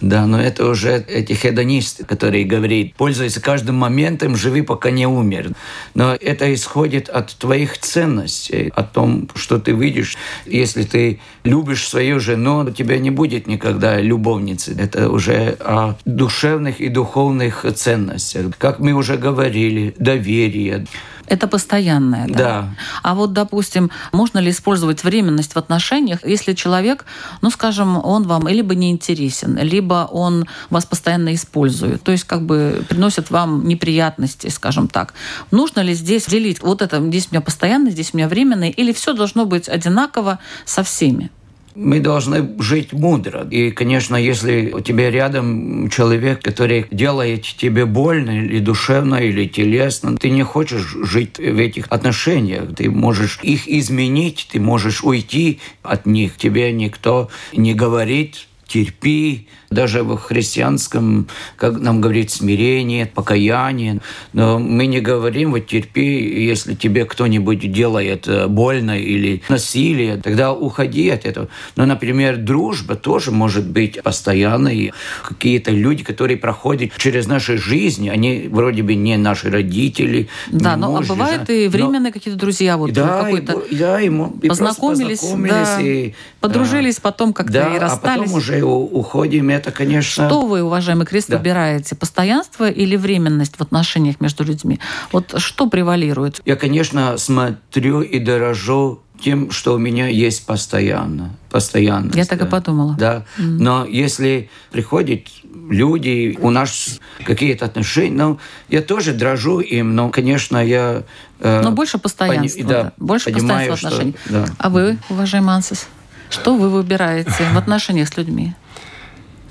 Да, 0.00 0.26
но 0.26 0.40
это 0.40 0.68
уже 0.68 1.04
эти 1.08 1.32
хедонисты, 1.32 2.04
которые 2.04 2.44
говорят, 2.44 2.92
пользуйся 2.96 3.40
каждым 3.40 3.76
моментом, 3.76 4.36
живи, 4.36 4.60
пока 4.60 4.90
не 4.90 5.06
умер. 5.06 5.52
Но 5.94 6.14
это 6.14 6.52
исходит 6.52 7.08
от 7.08 7.34
твоих 7.36 7.78
ценностей, 7.78 8.70
о 8.74 8.82
том, 8.82 9.28
что 9.34 9.58
ты 9.58 9.72
видишь. 9.72 10.16
Если 10.44 10.82
ты 10.82 11.20
любишь 11.44 11.88
свою 11.88 12.20
жену, 12.20 12.58
у 12.58 12.70
тебя 12.70 12.98
не 12.98 13.10
будет 13.10 13.46
никогда 13.46 13.98
любовницы. 14.00 14.76
Это 14.78 15.10
уже 15.10 15.56
о 15.60 15.94
душевных 16.04 16.80
и 16.80 16.88
духовных 16.88 17.64
ценностях. 17.74 18.56
Как 18.58 18.80
мы 18.80 18.92
уже 18.92 19.16
говорили, 19.16 19.94
доверие. 19.98 20.86
Это 21.26 21.48
постоянное, 21.48 22.26
да? 22.28 22.34
Да. 22.34 22.74
А 23.02 23.14
вот, 23.14 23.32
допустим, 23.32 23.90
можно 24.12 24.38
ли 24.38 24.50
использовать 24.50 25.04
временность 25.04 25.54
в 25.54 25.56
отношениях, 25.56 26.20
если 26.24 26.52
человек, 26.52 27.04
ну, 27.42 27.50
скажем, 27.50 28.00
он 28.04 28.24
вам 28.24 28.48
либо 28.48 28.74
не 28.74 28.90
интересен, 28.90 29.58
либо 29.58 30.08
он 30.10 30.46
вас 30.70 30.86
постоянно 30.86 31.34
использует, 31.34 32.02
то 32.02 32.12
есть 32.12 32.24
как 32.24 32.42
бы 32.42 32.84
приносит 32.88 33.30
вам 33.30 33.66
неприятности, 33.66 34.48
скажем 34.48 34.88
так. 34.88 35.14
Нужно 35.50 35.80
ли 35.80 35.94
здесь 35.94 36.26
делить 36.26 36.62
вот 36.62 36.82
это, 36.82 37.00
здесь 37.00 37.28
у 37.30 37.34
меня 37.34 37.40
постоянно, 37.40 37.90
здесь 37.90 38.10
у 38.12 38.16
меня 38.16 38.28
временное, 38.28 38.70
или 38.70 38.92
все 38.92 39.12
должно 39.12 39.46
быть 39.46 39.68
одинаково 39.68 40.38
со 40.64 40.82
всеми? 40.82 41.30
Мы 41.76 42.00
должны 42.00 42.48
жить 42.58 42.94
мудро. 42.94 43.46
И, 43.50 43.70
конечно, 43.70 44.16
если 44.16 44.72
у 44.72 44.80
тебя 44.80 45.10
рядом 45.10 45.90
человек, 45.90 46.40
который 46.42 46.86
делает 46.90 47.42
тебе 47.42 47.84
больно 47.84 48.30
или 48.30 48.60
душевно, 48.60 49.16
или 49.16 49.46
телесно, 49.46 50.16
ты 50.16 50.30
не 50.30 50.42
хочешь 50.42 50.96
жить 51.02 51.36
в 51.36 51.58
этих 51.58 51.86
отношениях. 51.90 52.74
Ты 52.74 52.90
можешь 52.90 53.40
их 53.42 53.68
изменить, 53.68 54.48
ты 54.50 54.58
можешь 54.58 55.04
уйти 55.04 55.60
от 55.82 56.06
них. 56.06 56.38
Тебе 56.38 56.72
никто 56.72 57.28
не 57.52 57.74
говорит, 57.74 58.46
терпи, 58.66 59.46
даже 59.70 60.02
в 60.02 60.16
христианском, 60.16 61.28
как 61.56 61.78
нам 61.78 62.00
говорит, 62.00 62.30
смирение, 62.30 63.06
покаяние. 63.06 64.00
Но 64.32 64.58
мы 64.58 64.86
не 64.86 65.00
говорим, 65.00 65.52
вот 65.52 65.66
терпи, 65.66 66.44
если 66.44 66.74
тебе 66.74 67.04
кто-нибудь 67.04 67.72
делает 67.72 68.28
э, 68.28 68.46
больно 68.46 68.98
или 68.98 69.42
насилие, 69.48 70.16
тогда 70.16 70.52
уходи 70.52 71.08
от 71.10 71.24
этого. 71.24 71.48
Но, 71.76 71.86
например, 71.86 72.36
дружба 72.36 72.96
тоже 72.96 73.30
может 73.30 73.66
быть 73.66 74.02
постоянной. 74.02 74.92
Какие-то 75.24 75.70
люди, 75.70 76.04
которые 76.04 76.36
проходят 76.36 76.92
через 76.96 77.26
наши 77.26 77.58
жизни, 77.58 78.08
они 78.08 78.48
вроде 78.50 78.82
бы 78.82 78.94
не 78.94 79.16
наши 79.16 79.50
родители. 79.50 80.28
Да, 80.48 80.76
но 80.76 80.90
муж, 80.90 81.06
а 81.08 81.12
бывают 81.12 81.50
и 81.50 81.64
но- 81.64 81.70
временные 81.70 82.12
какие-то 82.12 82.38
друзья, 82.38 82.76
вот 82.76 82.92
да, 82.92 83.20
и, 83.20 83.24
какой-то 83.24 83.52
бо- 83.52 83.64
да, 83.70 84.00
и 84.00 84.06
и 84.06 84.48
познакомились, 84.48 85.20
познакомились 85.20 85.52
да, 85.52 85.80
и, 85.80 86.12
подружились, 86.40 87.00
потом 87.00 87.32
как-то 87.32 87.52
да, 87.52 87.74
и 87.74 87.76
а 87.76 87.80
расстались. 87.80 88.20
потом 88.20 88.34
уже 88.34 88.62
уходим, 88.62 89.50
это, 89.56 89.70
конечно... 89.72 90.28
Что 90.28 90.46
вы, 90.46 90.62
уважаемый 90.62 91.06
Крест, 91.06 91.28
Да. 91.28 91.38
выбираете? 91.38 91.94
Постоянство 91.96 92.68
или 92.70 92.96
временность 92.96 93.56
в 93.56 93.60
отношениях 93.60 94.20
между 94.20 94.44
людьми? 94.44 94.78
Вот 95.12 95.34
что 95.38 95.68
превалирует? 95.68 96.40
Я, 96.44 96.56
конечно, 96.56 97.16
смотрю 97.18 98.00
и 98.02 98.18
дорожу 98.18 99.02
тем, 99.20 99.50
что 99.50 99.74
у 99.74 99.78
меня 99.78 100.08
есть 100.08 100.44
постоянно. 100.44 101.34
Постоянно. 101.50 102.12
Я 102.14 102.26
так 102.26 102.42
и 102.42 102.46
подумала. 102.46 102.94
Да. 102.98 103.24
Но 103.38 103.86
если 103.86 104.50
приходят 104.72 105.22
люди, 105.70 106.36
у 106.40 106.50
нас 106.50 107.00
какие-то 107.24 107.64
отношения, 107.64 108.14
ну, 108.16 108.38
я 108.68 108.82
тоже 108.82 109.14
дрожу 109.14 109.60
им, 109.60 109.94
но, 109.94 110.10
конечно, 110.10 110.58
я... 110.64 111.02
э, 111.40 111.62
Но 111.62 111.70
больше 111.72 111.96
постоянства. 111.98 112.58
пони- 112.60 112.68
да, 112.68 112.82
да. 112.82 112.92
Больше 112.98 113.30
понимаю, 113.32 113.70
постоянства 113.70 113.76
что- 113.76 113.88
отношений. 113.88 114.16
да. 114.26 114.52
А 114.58 114.68
вы, 114.68 114.98
уважаемый 115.08 115.54
Ансис, 115.54 115.88
что 116.28 116.54
вы 116.56 116.68
выбираете 116.68 117.30
в 117.54 117.56
отношениях 117.56 118.08
с 118.08 118.16
людьми? 118.18 118.54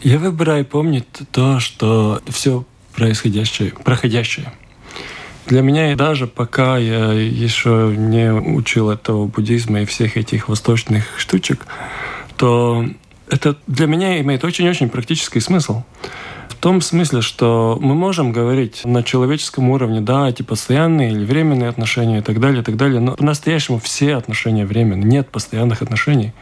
Я 0.06 0.20
выбираю 0.20 0.64
помнить 0.66 1.08
то, 1.32 1.60
что 1.60 2.22
все 2.28 2.64
происходящее, 2.94 3.72
проходящее. 3.72 4.54
Для 5.48 5.64
меня 5.64 5.96
даже 5.96 6.28
пока 6.28 6.78
я 6.78 7.12
еще 7.12 7.92
не 7.98 8.32
учил 8.32 8.92
этого 8.92 9.26
буддизма 9.26 9.82
и 9.82 9.86
всех 9.86 10.16
этих 10.16 10.48
восточных 10.48 11.18
штучек, 11.18 11.66
то 12.38 12.86
это 13.32 13.58
для 13.66 13.88
меня 13.88 14.22
имеет 14.22 14.44
очень-очень 14.44 14.90
практический 14.90 15.40
смысл. 15.40 15.82
Том 16.66 16.82
смысле, 16.82 17.22
что 17.22 17.78
мы 17.80 17.94
можем 17.94 18.32
говорить 18.32 18.82
на 18.86 19.04
человеческом 19.04 19.70
уровне, 19.70 20.02
да, 20.02 20.28
эти 20.28 20.42
постоянные 20.42 21.12
или 21.12 21.24
временные 21.24 21.70
отношения 21.70 22.18
и 22.18 22.22
так 22.24 22.40
далее, 22.40 22.62
и 22.62 22.64
так 22.64 22.76
далее, 22.76 23.00
но 23.00 23.16
по-настоящему 23.16 23.78
все 23.78 24.16
отношения 24.16 24.66
временные, 24.66 25.06
нет 25.06 25.30
постоянных 25.30 25.84
отношений. 25.84 26.34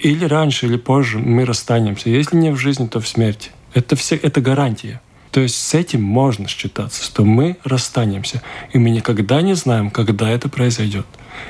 Или 0.00 0.24
раньше, 0.24 0.66
или 0.66 0.76
позже 0.76 1.20
мы 1.20 1.44
расстанемся. 1.44 2.10
Если 2.10 2.36
не 2.36 2.50
в 2.50 2.56
жизни, 2.56 2.88
то 2.88 2.98
в 2.98 3.06
смерти. 3.06 3.52
Это, 3.72 3.94
все, 3.94 4.16
это 4.16 4.40
гарантия. 4.40 5.00
То 5.30 5.38
есть 5.38 5.54
с 5.54 5.74
этим 5.74 6.02
можно 6.02 6.48
считаться, 6.48 7.04
что 7.04 7.24
мы 7.24 7.56
расстанемся. 7.62 8.42
И 8.72 8.78
мы 8.78 8.90
никогда 8.90 9.42
не 9.42 9.54
знаем, 9.54 9.90
когда 9.90 10.28
это 10.28 10.48
произойдет. 10.48 11.06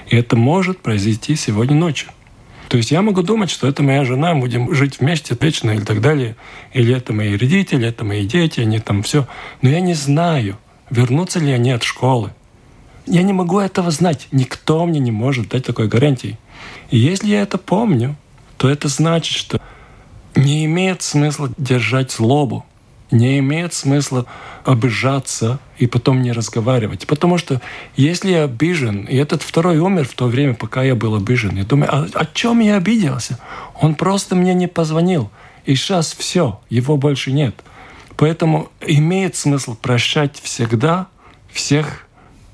И 0.09 0.17
это 0.17 0.37
может 0.37 0.83
произойти 0.83 1.35
сегодня 1.35 1.75
ночью. 1.77 2.11
То 2.69 2.77
есть 2.77 2.91
я 2.91 3.01
могу 3.01 3.23
думать, 3.23 3.51
что 3.51 3.67
это 3.67 3.83
моя 3.83 4.05
жена, 4.05 4.35
будем 4.35 4.75
жить 4.75 5.01
вместе 5.01 5.37
вечно 5.41 5.71
или 5.71 5.81
так 5.81 6.03
далее. 6.03 6.37
Или 6.75 6.95
это 6.95 7.15
мои 7.15 7.37
родители, 7.37 7.89
это 7.89 8.05
мои 8.05 8.27
дети, 8.27 8.61
они 8.61 8.79
там 8.79 9.03
все. 9.03 9.27
Но 9.63 9.71
я 9.71 9.81
не 9.81 9.95
знаю, 9.95 10.59
вернутся 10.91 11.39
ли 11.39 11.51
они 11.51 11.71
от 11.71 11.83
школы. 11.83 12.31
Я 13.07 13.23
не 13.23 13.33
могу 13.33 13.59
этого 13.59 13.91
знать. 13.91 14.29
Никто 14.33 14.85
мне 14.85 15.01
не 15.01 15.11
может 15.11 15.49
дать 15.49 15.65
такой 15.65 15.89
гарантии. 15.89 16.39
И 16.91 16.99
если 16.99 17.29
я 17.29 17.41
это 17.41 17.57
помню, 17.57 18.17
то 18.59 18.69
это 18.69 18.89
значит, 18.89 19.35
что 19.35 19.63
не 20.35 20.67
имеет 20.67 21.01
смысла 21.01 21.51
держать 21.57 22.13
злобу, 22.13 22.67
не 23.11 23.38
имеет 23.38 23.75
смысла 23.75 24.27
обижаться 24.64 25.59
и 25.79 25.87
потом 25.87 26.23
не 26.23 26.33
разговаривать. 26.33 27.07
Потому 27.07 27.38
что 27.38 27.61
если 27.97 28.33
я 28.33 28.44
обижен, 28.44 29.05
и 29.05 29.16
этот 29.16 29.42
второй 29.42 29.79
умер 29.79 30.07
в 30.09 30.14
то 30.14 30.27
время, 30.27 30.55
пока 30.55 30.83
я 30.83 30.94
был 30.94 31.14
обижен, 31.14 31.57
я 31.57 31.64
думаю, 31.64 31.94
а 31.94 32.07
о 32.12 32.27
чем 32.27 32.61
я 32.61 32.77
обиделся? 32.77 33.38
Он 33.81 33.94
просто 33.94 34.35
мне 34.35 34.55
не 34.55 34.66
позвонил. 34.66 35.31
И 35.64 35.75
сейчас 35.75 36.12
все, 36.12 36.61
его 36.71 36.97
больше 36.97 37.33
нет. 37.33 37.55
Поэтому 38.16 38.71
имеет 38.81 39.37
смысл 39.37 39.77
прощать 39.77 40.40
всегда 40.42 41.07
всех 41.53 42.08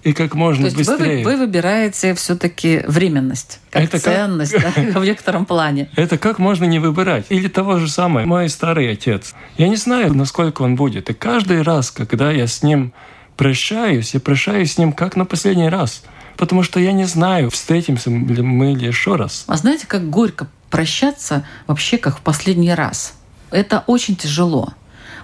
и 0.05 0.13
как 0.13 0.35
можно 0.35 0.69
То 0.69 0.77
есть 0.77 0.89
быстрее. 0.91 1.25
Вы, 1.25 1.33
вы 1.33 1.39
выбираете 1.39 2.15
все-таки 2.15 2.83
временность 2.87 3.61
как 3.71 3.85
Это 3.85 3.99
ценность 3.99 4.53
как... 4.53 4.93
да, 4.93 5.01
в 5.01 5.05
некотором 5.05 5.47
плане. 5.47 5.89
Это 5.97 6.19
как 6.19 6.39
можно 6.39 6.67
не 6.67 6.79
выбирать? 6.79 7.27
Или 7.31 7.49
того 7.49 7.79
же 7.79 7.91
самое, 7.91 8.27
мой 8.27 8.49
старый 8.51 8.93
отец. 8.93 9.35
Я 9.57 9.69
не 9.69 9.77
знаю, 9.77 10.15
насколько 10.15 10.63
он 10.63 10.77
будет. 10.77 11.09
И 11.09 11.15
каждый 11.15 11.63
раз, 11.63 11.91
когда 11.91 12.31
я 12.31 12.47
с 12.47 12.63
ним 12.63 12.93
прощаюсь, 13.37 14.13
я 14.15 14.21
прощаюсь 14.21 14.75
с 14.75 14.79
ним 14.79 14.93
как 14.93 15.17
на 15.17 15.25
последний 15.25 15.71
раз. 15.71 16.05
Потому 16.37 16.63
что 16.63 16.79
я 16.81 16.93
не 16.93 17.05
знаю, 17.05 17.51
встретимся 17.51 18.11
ли 18.11 18.43
мы 18.43 18.73
еще 18.73 19.17
раз. 19.17 19.45
А 19.47 19.57
знаете, 19.57 19.87
как 19.87 20.11
горько 20.11 20.49
прощаться 20.69 21.47
вообще 21.67 21.97
как 21.97 22.19
в 22.19 22.21
последний 22.21 22.75
раз? 22.75 23.15
Это 23.51 23.85
очень 23.87 24.17
тяжело 24.17 24.75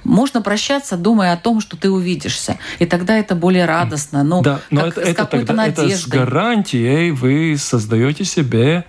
можно 0.05 0.43
прощаться, 0.43 0.97
думая 0.97 1.33
о 1.33 1.37
том, 1.37 1.61
что 1.61 1.77
ты 1.77 1.91
увидишься. 1.91 2.59
И 2.79 2.87
тогда 2.87 3.19
это 3.19 3.35
более 3.35 3.67
радостно. 3.67 4.23
Ну, 4.25 4.43
да, 4.43 4.61
но 4.71 4.83
как, 4.83 4.99
это, 4.99 5.01
с 5.01 5.09
это, 5.09 5.23
какой-то 5.25 5.47
тогда, 5.47 5.67
надеждой. 5.67 5.91
это 5.91 5.99
с 5.99 6.07
гарантией 6.07 7.11
вы 7.11 7.57
создаете 7.59 8.25
себе 8.25 8.85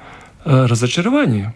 э, 0.45 0.65
разочарование. 0.65 1.54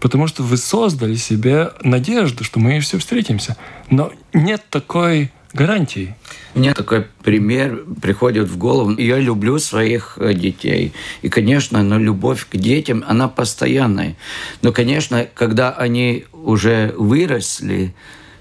Потому 0.00 0.26
что 0.26 0.42
вы 0.42 0.56
создали 0.56 1.14
себе 1.14 1.70
надежду, 1.82 2.44
что 2.44 2.58
мы 2.58 2.80
все 2.80 2.98
встретимся. 2.98 3.56
Но 3.88 4.12
нет 4.34 4.62
такой 4.68 5.32
гарантии. 5.54 6.14
Мне 6.54 6.74
такой 6.74 7.06
пример 7.22 7.84
приходит 8.02 8.48
в 8.48 8.58
голову. 8.58 8.90
Я 8.98 9.18
люблю 9.18 9.58
своих 9.58 10.18
э, 10.18 10.34
детей. 10.34 10.92
И, 11.22 11.28
конечно, 11.28 11.82
но 11.82 11.98
любовь 11.98 12.46
к 12.50 12.56
детям, 12.56 13.04
она 13.08 13.28
постоянная. 13.28 14.16
Но, 14.62 14.72
конечно, 14.72 15.26
когда 15.34 15.70
они 15.70 16.26
уже 16.32 16.94
выросли, 16.98 17.94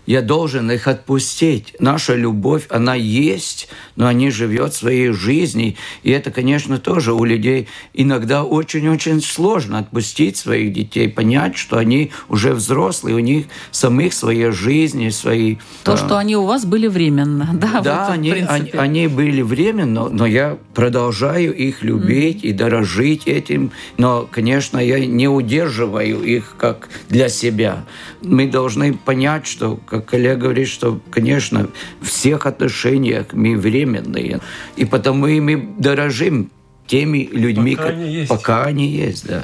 я 0.06 0.22
должен 0.22 0.72
их 0.72 0.88
отпустить. 0.88 1.76
Наша 1.80 2.16
любовь, 2.16 2.66
она 2.70 2.96
есть, 2.96 3.70
но 3.96 4.08
они 4.08 4.32
живет 4.32 4.74
своей 4.74 5.12
жизнью. 5.12 5.76
И 6.04 6.12
это, 6.12 6.32
конечно, 6.32 6.78
тоже 6.78 7.13
у 7.13 7.24
людей 7.24 7.68
иногда 7.94 8.44
очень-очень 8.44 9.22
сложно 9.22 9.80
отпустить 9.80 10.38
своих 10.38 10.74
детей, 10.74 11.10
понять, 11.10 11.58
что 11.58 11.78
они 11.78 12.12
уже 12.30 12.54
взрослые, 12.54 13.16
у 13.16 13.20
них 13.20 13.46
самих 13.72 14.13
свои 14.13 14.50
жизни, 14.50 15.10
свои... 15.10 15.58
То, 15.84 15.98
что 15.98 16.18
они 16.18 16.36
у 16.36 16.46
вас 16.46 16.66
были 16.66 16.88
временно. 16.88 17.50
Да, 17.54 17.82
да 17.82 18.06
вот, 18.06 18.13
они, 18.13 18.32
они, 18.32 18.72
они 18.72 19.08
были 19.08 19.42
временно, 19.42 20.10
но 20.10 20.26
я 20.26 20.58
продолжаю 20.74 21.56
их 21.56 21.84
любить 21.84 22.44
mm-hmm. 22.44 22.50
и 22.50 22.54
дорожить 22.54 23.28
этим. 23.28 23.72
Но, 23.98 24.28
конечно, 24.30 24.78
я 24.78 25.06
не 25.06 25.28
удерживаю 25.28 26.24
их 26.24 26.56
как 26.58 26.89
для 27.10 27.30
себя. 27.30 27.86
Мы 28.22 28.48
должны 28.48 28.94
понять, 28.94 29.48
что 29.48 29.80
как 29.93 30.06
коллега 30.06 30.45
говорит, 30.45 30.69
что, 30.69 30.99
конечно, 31.12 31.69
в 32.01 32.08
всех 32.08 32.47
отношениях 32.47 33.27
мы 33.34 33.56
временные, 33.56 34.39
и 34.75 34.86
потому 34.86 35.27
и 35.27 35.39
мы 35.39 35.69
дорожим 35.77 36.49
теми 36.88 37.29
людьми, 37.32 37.75
пока, 37.75 37.89
они 37.89 38.12
есть. 38.12 38.29
пока 38.29 38.63
они 38.63 38.88
есть, 38.88 39.27
да. 39.27 39.43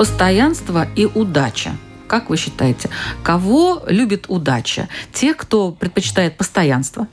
Постоянство 0.00 0.88
и 0.96 1.04
удача. 1.04 1.72
Как 2.08 2.30
вы 2.30 2.38
считаете, 2.38 2.88
кого 3.22 3.82
любит 3.86 4.24
удача? 4.28 4.88
Те, 5.12 5.34
кто 5.34 5.72
предпочитает 5.72 6.38
постоянство? 6.38 7.06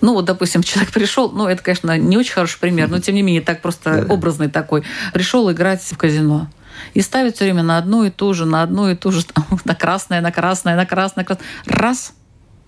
Ну, 0.00 0.12
вот, 0.12 0.24
допустим, 0.24 0.62
человек 0.62 0.92
пришел, 0.92 1.32
ну, 1.32 1.48
это, 1.48 1.64
конечно, 1.64 1.98
не 1.98 2.16
очень 2.16 2.34
хороший 2.34 2.60
пример, 2.60 2.88
но, 2.88 3.00
тем 3.00 3.16
не 3.16 3.22
менее, 3.22 3.42
так 3.42 3.60
просто 3.60 4.06
образный 4.08 4.48
такой. 4.48 4.84
Пришел 5.12 5.50
играть 5.50 5.82
в 5.82 5.96
казино 5.96 6.46
и 6.94 7.00
ставит 7.00 7.34
все 7.34 7.46
время 7.46 7.64
на 7.64 7.76
одну 7.76 8.04
и 8.04 8.10
ту 8.10 8.34
же, 8.34 8.46
на 8.46 8.62
одну 8.62 8.88
и 8.88 8.94
ту 8.94 9.10
же, 9.10 9.26
на 9.64 9.74
красное, 9.74 10.20
на 10.20 10.30
красное, 10.30 10.76
на 10.76 10.86
красное, 10.86 11.24
красное. 11.24 11.44
Раз, 11.66 12.12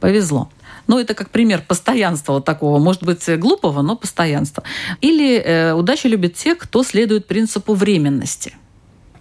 повезло. 0.00 0.50
Ну, 0.88 0.98
это 0.98 1.14
как 1.14 1.30
пример 1.30 1.62
постоянства 1.64 2.32
вот 2.32 2.44
такого, 2.44 2.80
может 2.80 3.04
быть, 3.04 3.24
глупого, 3.38 3.82
но 3.82 3.94
постоянства. 3.94 4.64
Или 5.00 5.36
э, 5.36 5.74
удача 5.74 6.08
любит 6.08 6.34
тех, 6.34 6.58
кто 6.58 6.82
следует 6.82 7.28
принципу 7.28 7.74
временности. 7.74 8.56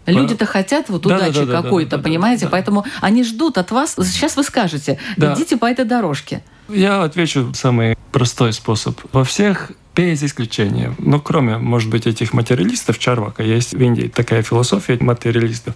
Люди-то 0.05 0.45
хотят 0.45 0.89
вот 0.89 1.03
да, 1.03 1.15
удачи 1.15 1.39
да, 1.39 1.45
да, 1.45 1.61
какой-то, 1.61 1.99
понимаете? 1.99 2.47
Поэтому 2.47 2.85
они 3.01 3.23
ждут 3.23 3.57
от 3.57 3.71
вас. 3.71 3.95
Сейчас 3.95 4.35
вы 4.35 4.43
скажете, 4.43 4.99
идите 5.17 5.57
по 5.57 5.65
этой 5.65 5.85
дорожке. 5.85 6.43
Я 6.69 7.03
отвечу 7.03 7.53
самый 7.53 7.97
простой 8.11 8.53
способ. 8.53 8.99
Во 9.11 9.23
всех 9.23 9.71
без 9.95 10.23
исключения. 10.23 10.93
Ну, 10.99 11.19
кроме, 11.19 11.57
может 11.57 11.89
быть, 11.89 12.07
этих 12.07 12.33
материалистов, 12.33 12.97
Чарвака, 12.97 13.43
есть 13.43 13.73
в 13.73 13.81
Индии 13.81 14.07
такая 14.07 14.41
философия 14.41 14.97
материалистов. 14.99 15.75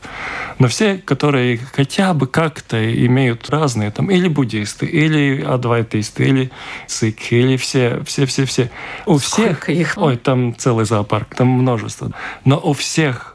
Но 0.58 0.68
все, 0.68 0.98
которые 0.98 1.60
хотя 1.74 2.14
бы 2.14 2.28
как-то 2.28 2.78
имеют 3.06 3.50
разные, 3.50 3.92
там, 3.92 4.10
или 4.10 4.28
буддисты, 4.30 4.86
или 4.86 5.42
адвайтисты, 5.42 6.28
или 6.28 6.52
сикхи, 6.88 7.34
или 7.34 7.58
все, 7.58 8.04
все, 8.06 8.26
все, 8.26 8.46
все. 8.46 8.72
У 9.06 9.20
Сколько 9.20 9.66
всех... 9.66 9.70
их? 9.70 9.94
Ой, 9.98 10.16
там 10.16 10.56
целый 10.58 10.86
зоопарк, 10.86 11.36
там 11.36 11.48
множество. 11.48 12.12
Но 12.46 12.58
у 12.58 12.72
всех 12.72 13.35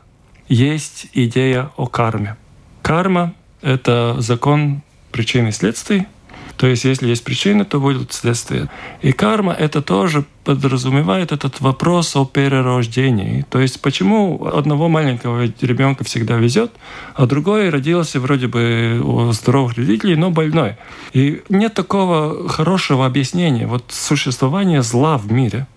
есть 0.51 1.07
идея 1.15 1.71
о 1.77 1.87
карме. 1.87 2.37
Карма— 2.83 3.33
это 3.63 4.17
закон 4.19 4.83
причин 5.13 5.47
и 5.47 5.53
следствий. 5.53 6.07
То 6.57 6.67
есть, 6.67 6.85
если 6.85 7.09
есть 7.09 7.25
причины, 7.25 7.65
то 7.65 7.81
будут 7.81 8.13
следствия. 8.13 8.69
И 9.01 9.13
карма 9.13 9.55
это 9.55 9.81
тоже 9.81 10.25
подразумевает 10.45 11.33
этот 11.33 11.61
вопрос 11.63 12.17
о 12.17 12.27
перерождении. 12.27 13.47
То 13.49 13.61
есть, 13.61 13.81
почему 13.81 14.45
одного 14.45 14.89
маленького 14.89 15.45
ребенка 15.61 16.05
всегда 16.05 16.37
везет, 16.37 16.73
а 17.15 17.25
другой 17.25 17.71
родился 17.71 18.21
вроде 18.21 18.49
бы 18.49 19.01
у 19.03 19.33
здоровых 19.33 19.79
родителей, 19.79 20.17
но 20.17 20.31
больной. 20.31 20.77
И 21.15 21.43
нет 21.49 21.73
такого 21.73 22.49
хорошего 22.49 23.07
объяснения 23.07 23.67
вот 23.67 23.85
существования 23.89 24.83
зла 24.83 25.17
в 25.17 25.33
мире– 25.33 25.67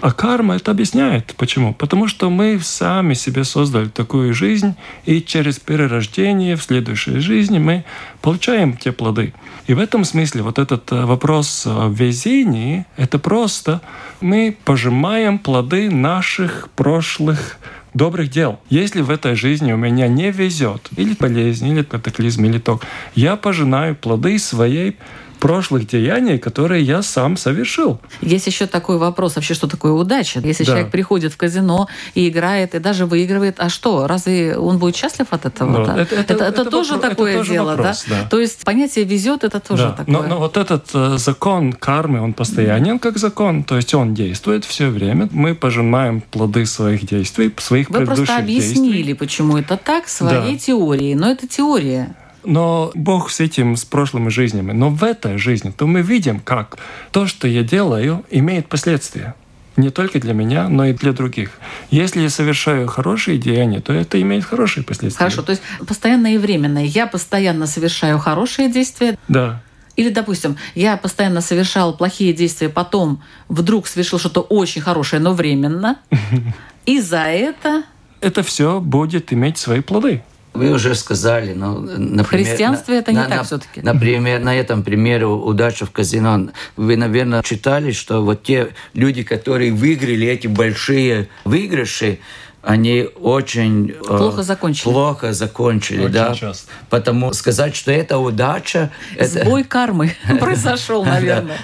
а 0.00 0.12
карма 0.12 0.56
это 0.56 0.70
объясняет. 0.70 1.34
Почему? 1.36 1.74
Потому 1.74 2.08
что 2.08 2.30
мы 2.30 2.58
сами 2.60 3.14
себе 3.14 3.44
создали 3.44 3.88
такую 3.88 4.34
жизнь, 4.34 4.74
и 5.04 5.20
через 5.22 5.58
перерождение 5.58 6.56
в 6.56 6.62
следующей 6.62 7.18
жизни 7.18 7.58
мы 7.58 7.84
получаем 8.22 8.76
те 8.76 8.92
плоды. 8.92 9.32
И 9.66 9.74
в 9.74 9.78
этом 9.78 10.04
смысле 10.04 10.42
вот 10.42 10.58
этот 10.58 10.90
э, 10.92 11.04
вопрос 11.04 11.64
о 11.66 11.88
везении— 11.88 12.86
это 12.96 13.18
просто 13.18 13.80
мы 14.20 14.56
пожимаем 14.64 15.38
плоды 15.38 15.90
наших 15.90 16.68
прошлых 16.74 17.58
добрых 17.94 18.30
дел. 18.30 18.60
Если 18.68 19.00
в 19.00 19.10
этой 19.10 19.34
жизни 19.34 19.72
у 19.72 19.76
меня 19.76 20.08
не 20.08 20.30
везет, 20.30 20.88
или 20.96 21.14
болезнь, 21.14 21.68
или 21.68 21.82
катаклизм, 21.82 22.44
или 22.44 22.58
ток, 22.58 22.82
я 23.14 23.36
пожинаю 23.36 23.94
плоды 23.96 24.38
своей 24.38 24.96
прошлых 25.40 25.86
деяний, 25.86 26.38
которые 26.38 26.84
я 26.84 27.02
сам 27.02 27.36
совершил. 27.36 27.98
Есть 28.20 28.46
еще 28.46 28.66
такой 28.66 28.98
вопрос, 28.98 29.36
вообще, 29.36 29.54
что 29.54 29.66
такое 29.66 29.92
удача? 29.92 30.40
Если 30.44 30.64
Да. 30.64 30.72
человек 30.72 30.90
приходит 30.92 31.32
в 31.32 31.36
казино 31.36 31.88
и 32.14 32.28
играет, 32.28 32.74
и 32.74 32.78
даже 32.78 33.06
выигрывает, 33.06 33.56
а 33.58 33.68
что, 33.68 34.06
разве 34.06 34.56
он 34.56 34.78
будет 34.78 34.96
счастлив 34.96 35.26
от 35.30 35.46
этого? 35.46 35.70
Ну, 35.78 35.86
да? 35.86 35.96
это- 36.02 36.14
это- 36.14 36.44
это 36.44 36.64
тоже 36.70 36.94
вопро- 36.94 36.98
это 36.98 37.08
такое 37.10 37.36
тоже 37.38 37.52
дело, 37.52 37.70
вопрос, 37.76 38.04
да? 38.08 38.22
да. 38.22 38.28
То 38.28 38.38
есть 38.40 38.64
понятие 38.64 39.04
везет 39.04 39.44
это 39.44 39.60
тоже 39.60 39.82
Да. 39.84 39.92
такое. 39.92 40.14
Но, 40.14 40.22
но 40.22 40.38
вот 40.38 40.56
этот 40.56 40.90
э, 40.94 41.16
закон 41.18 41.72
кармы, 41.72 42.20
он 42.20 42.32
постоянен 42.34 42.98
как 42.98 43.18
закон, 43.18 43.64
то 43.64 43.76
есть 43.76 43.94
он 43.94 44.14
действует 44.14 44.64
все 44.64 44.88
время. 44.88 45.28
Мы 45.32 45.54
пожимаем 45.54 46.20
плоды 46.20 46.66
своих 46.66 47.06
действий, 47.06 47.52
своих 47.58 47.88
Вы 47.88 47.98
предыдущих 47.98 48.26
просто 48.26 48.42
объяснили, 48.42 48.92
действий. 48.96 49.14
почему 49.14 49.56
это 49.56 49.76
так, 49.76 50.08
своей 50.08 50.52
Да. 50.54 50.58
теорией. 50.58 51.14
Но 51.14 51.30
это 51.30 51.46
теория. 51.48 52.14
Но 52.44 52.90
Бог 52.94 53.30
с 53.30 53.40
этим, 53.40 53.76
с 53.76 53.84
прошлыми 53.84 54.28
жизнями. 54.28 54.72
Но 54.72 54.90
в 54.90 55.04
этой 55.04 55.38
жизни, 55.38 55.70
то 55.70 55.86
мы 55.86 56.02
видим, 56.02 56.40
как 56.40 56.78
то, 57.10 57.26
что 57.26 57.46
я 57.46 57.62
делаю, 57.62 58.24
имеет 58.30 58.68
последствия. 58.68 59.34
Не 59.76 59.90
только 59.90 60.18
для 60.20 60.34
меня, 60.34 60.68
но 60.68 60.86
и 60.86 60.92
для 60.92 61.12
других. 61.12 61.52
Если 61.90 62.20
я 62.20 62.30
совершаю 62.30 62.86
хорошие 62.88 63.38
деяния, 63.38 63.80
то 63.80 63.92
это 63.92 64.20
имеет 64.20 64.44
хорошие 64.44 64.84
последствия. 64.84 65.18
Хорошо, 65.18 65.42
то 65.42 65.50
есть 65.50 65.62
постоянное 65.86 66.34
и 66.34 66.38
временное. 66.38 66.84
Я 66.84 67.06
постоянно 67.06 67.66
совершаю 67.66 68.18
хорошие 68.18 68.70
действия, 68.70 69.18
Да. 69.28 69.62
Или, 69.96 70.08
допустим, 70.08 70.56
я 70.74 70.96
постоянно 70.96 71.42
совершал 71.42 71.94
плохие 71.94 72.32
действия, 72.32 72.68
потом 72.70 73.22
вдруг 73.48 73.86
совершил 73.86 74.18
что-то 74.18 74.40
очень 74.40 74.80
хорошее, 74.80 75.20
но 75.20 75.34
временно. 75.34 75.98
И 76.86 77.00
за 77.00 77.24
это... 77.24 77.82
Это 78.20 78.42
все 78.42 78.80
будет 78.80 79.32
иметь 79.32 79.58
свои 79.58 79.80
плоды. 79.80 80.22
Вы 80.52 80.70
уже 80.72 80.94
сказали, 80.94 81.52
ну, 81.54 81.80
например... 81.80 82.24
В 82.24 82.28
христианстве 82.28 82.96
на, 82.96 82.98
это 82.98 83.12
не 83.12 83.18
на, 83.18 83.24
так 83.26 83.38
на, 83.38 83.44
все-таки. 83.44 83.80
Например, 83.82 84.40
на 84.40 84.54
этом 84.54 84.82
примере 84.82 85.26
удача 85.26 85.86
в 85.86 85.90
казино. 85.90 86.48
Вы, 86.76 86.96
наверное, 86.96 87.42
читали, 87.42 87.92
что 87.92 88.24
вот 88.24 88.42
те 88.42 88.70
люди, 88.92 89.22
которые 89.22 89.72
выиграли 89.72 90.26
эти 90.26 90.48
большие 90.48 91.28
выигрыши, 91.44 92.18
они 92.62 93.08
очень 93.20 93.90
э, 93.90 93.94
плохо 94.02 94.42
закончили. 94.42 94.84
Плохо 94.84 95.32
закончили, 95.32 96.04
очень 96.04 96.12
да. 96.12 96.34
Часто. 96.34 96.70
Потому 96.90 97.32
сказать, 97.32 97.74
что 97.74 97.90
это 97.90 98.18
удача, 98.18 98.90
сбой 99.18 99.64
кармы 99.64 100.14
произошел, 100.40 101.04
наверное. 101.04 101.56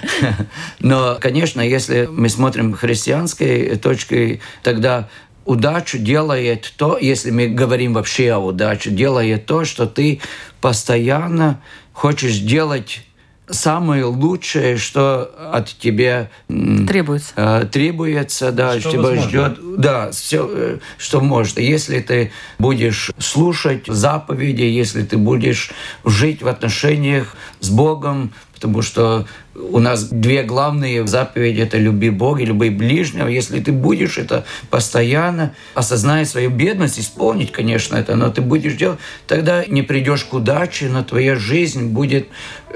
Но, 0.79 1.17
конечно, 1.21 1.61
если 1.61 2.07
мы 2.11 2.29
смотрим 2.29 2.73
христианской 2.73 3.75
точкой, 3.75 4.41
тогда 4.63 5.07
удачу 5.47 5.97
делает 5.97 6.73
то, 6.77 6.97
если 6.97 7.31
мы 7.31 7.47
говорим 7.47 7.93
вообще 7.93 8.33
о 8.33 8.39
удаче, 8.39 8.91
делает 8.91 9.45
то, 9.45 9.65
что 9.65 9.87
ты 9.87 10.19
постоянно 10.61 11.61
хочешь 11.93 12.37
делать 12.37 13.01
самое 13.49 14.03
лучшее, 14.03 14.75
что 14.77 15.31
от 15.53 15.69
тебя 15.69 16.29
требуется, 16.47 17.31
э, 17.35 17.65
требуется, 17.71 18.51
да, 18.51 18.79
что 18.79 18.91
тебя 18.91 19.15
ждет, 19.15 19.57
да, 19.77 20.11
все, 20.11 20.49
э, 20.51 20.77
что 20.97 21.21
может. 21.21 21.57
Если 21.57 21.99
ты 22.01 22.31
будешь 22.59 23.11
слушать 23.17 23.85
заповеди, 23.87 24.63
если 24.63 25.03
ты 25.03 25.17
будешь 25.17 25.71
жить 26.03 26.41
в 26.41 26.47
отношениях 26.49 27.37
с 27.61 27.69
Богом, 27.69 28.33
потому 28.57 28.81
что 28.81 29.27
у 29.55 29.77
нас 29.79 30.05
две 30.05 30.41
главные 30.41 31.05
заповеди– 31.05 31.61
это 31.61 31.77
«люби 31.77 32.09
Бога» 32.09 32.41
и 32.41 32.45
«люби 32.45 32.69
ближнего». 32.69 33.27
Если 33.27 33.59
ты 33.59 33.71
будешь 33.71 34.17
это 34.17 34.45
постоянно, 34.71 35.53
осозная 35.75 36.25
свою 36.25 36.49
бедность, 36.49 36.99
исполнить, 36.99 37.51
конечно, 37.51 37.95
это, 37.95 38.15
но 38.15 38.31
ты 38.31 38.41
будешь 38.41 38.73
делать, 38.73 38.99
тогда 39.27 39.63
не 39.65 39.83
придешь 39.83 40.25
к 40.25 40.33
удаче, 40.33 40.89
но 40.89 41.03
твоя 41.03 41.35
жизнь 41.35 41.89
будет 41.89 42.27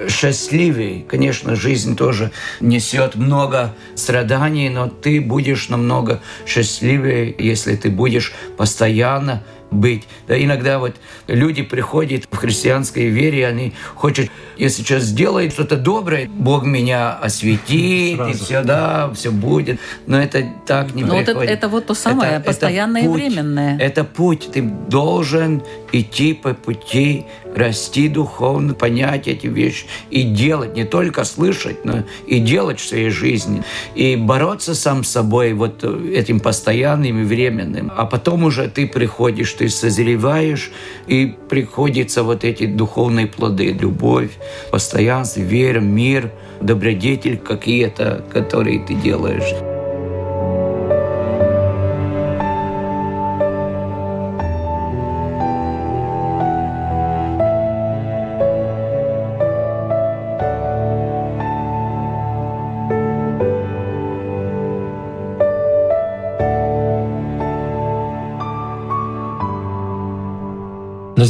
счастливее. 0.07 1.03
Конечно, 1.07 1.55
жизнь 1.55 1.95
тоже 1.95 2.31
несет 2.59 3.15
много 3.15 3.73
страданий, 3.95 4.69
но 4.69 4.87
ты 4.87 5.19
будешь 5.19 5.69
намного 5.69 6.21
счастливее, 6.45 7.33
если 7.37 7.75
ты 7.75 7.89
будешь 7.89 8.33
постоянно 8.55 9.43
быть. 9.71 10.07
Да, 10.27 10.41
иногда 10.41 10.79
вот 10.79 10.97
люди 11.27 11.63
приходят 11.63 12.25
в 12.29 12.35
христианской 12.35 13.07
вере, 13.07 13.47
они 13.47 13.73
хотят, 13.95 14.27
если 14.61 14.83
сейчас 14.83 15.05
сделает 15.05 15.53
что-то 15.53 15.75
доброе, 15.75 16.29
Бог 16.29 16.65
меня 16.65 17.13
осветит, 17.13 18.17
Сразу. 18.17 18.31
и 18.31 18.33
все, 18.35 18.61
да, 18.61 19.11
все 19.15 19.31
будет. 19.31 19.79
Но 20.05 20.21
это 20.21 20.45
так 20.67 20.93
не 20.93 21.01
Но 21.01 21.15
приходит. 21.15 21.33
Вот 21.33 21.43
это, 21.43 21.51
это 21.51 21.67
вот 21.67 21.85
то 21.87 21.95
самое, 21.95 22.33
это, 22.33 22.45
постоянное 22.45 23.01
это 23.01 23.09
путь, 23.09 23.19
и 23.19 23.29
временное. 23.29 23.77
Это 23.79 24.03
путь. 24.03 24.49
Ты 24.53 24.61
должен 24.61 25.63
идти 25.91 26.35
по 26.35 26.53
пути, 26.53 27.25
расти 27.55 28.07
духовно, 28.07 28.75
понять 28.75 29.27
эти 29.27 29.47
вещи 29.47 29.87
и 30.11 30.21
делать, 30.21 30.75
не 30.75 30.83
только 30.83 31.23
слышать, 31.23 31.83
но 31.83 32.03
и 32.27 32.37
делать 32.37 32.79
в 32.79 32.87
своей 32.87 33.09
жизни. 33.09 33.63
И 33.95 34.15
бороться 34.15 34.75
сам 34.75 35.03
с 35.03 35.09
собой 35.09 35.53
вот 35.53 35.83
этим 35.83 36.39
постоянным 36.39 37.21
и 37.21 37.25
временным. 37.25 37.91
А 37.97 38.05
потом 38.05 38.43
уже 38.43 38.69
ты 38.69 38.87
приходишь, 38.87 39.53
ты 39.53 39.69
созреваешь, 39.69 40.71
и 41.07 41.35
приходится 41.49 42.21
вот 42.21 42.43
эти 42.43 42.67
духовные 42.67 43.25
плоды, 43.25 43.73
любовь, 43.73 44.29
постоянство, 44.69 45.41
вера, 45.41 45.79
мир, 45.79 46.31
добродетель 46.61 47.37
какие-то, 47.37 48.23
которые 48.31 48.79
ты 48.79 48.93
делаешь. 48.93 49.70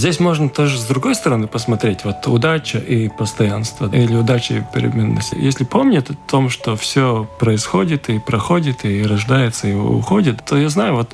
Здесь 0.02 0.20
можно 0.20 0.50
тоже 0.50 0.80
с 0.80 0.86
другой 0.86 1.14
стороны 1.14 1.46
посмотреть. 1.46 2.04
Вот 2.06 2.26
удача 2.26 2.80
и 2.80 3.08
постоянство, 3.08 3.88
или 3.94 4.16
удача 4.16 4.56
и 4.56 4.64
переменность. 4.74 5.34
Если 5.34 5.64
помнят 5.64 6.10
о 6.10 6.16
том, 6.28 6.50
что 6.50 6.76
все 6.76 7.30
происходит 7.40 8.10
и 8.10 8.18
проходит, 8.18 8.84
и 8.84 9.04
рождается, 9.04 9.68
и 9.68 9.74
уходит, 9.74 10.44
то 10.44 10.58
я 10.58 10.70
знаю, 10.70 10.96
вот 10.96 11.14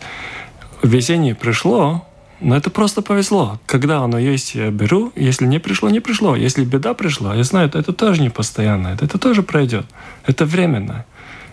везение 0.83 1.35
пришло, 1.35 2.05
но 2.39 2.55
это 2.55 2.69
просто 2.69 3.01
повезло. 3.01 3.59
Когда 3.65 3.97
оно 3.99 4.17
есть, 4.17 4.55
я 4.55 4.71
беру. 4.71 5.11
Если 5.17 5.45
не 5.45 5.59
пришло, 5.59 5.89
не 5.89 5.99
пришло. 5.99 6.37
Если 6.37 6.63
беда 6.63 6.93
пришла, 6.93 7.35
я 7.35 7.43
знаю, 7.43 7.69
это 7.73 7.91
тоже 7.91 8.21
не 8.21 8.29
постоянно. 8.29 8.87
Это 9.01 9.17
тоже 9.17 9.43
пройдет. 9.43 9.85
Это 10.25 10.45
временно. 10.45 11.03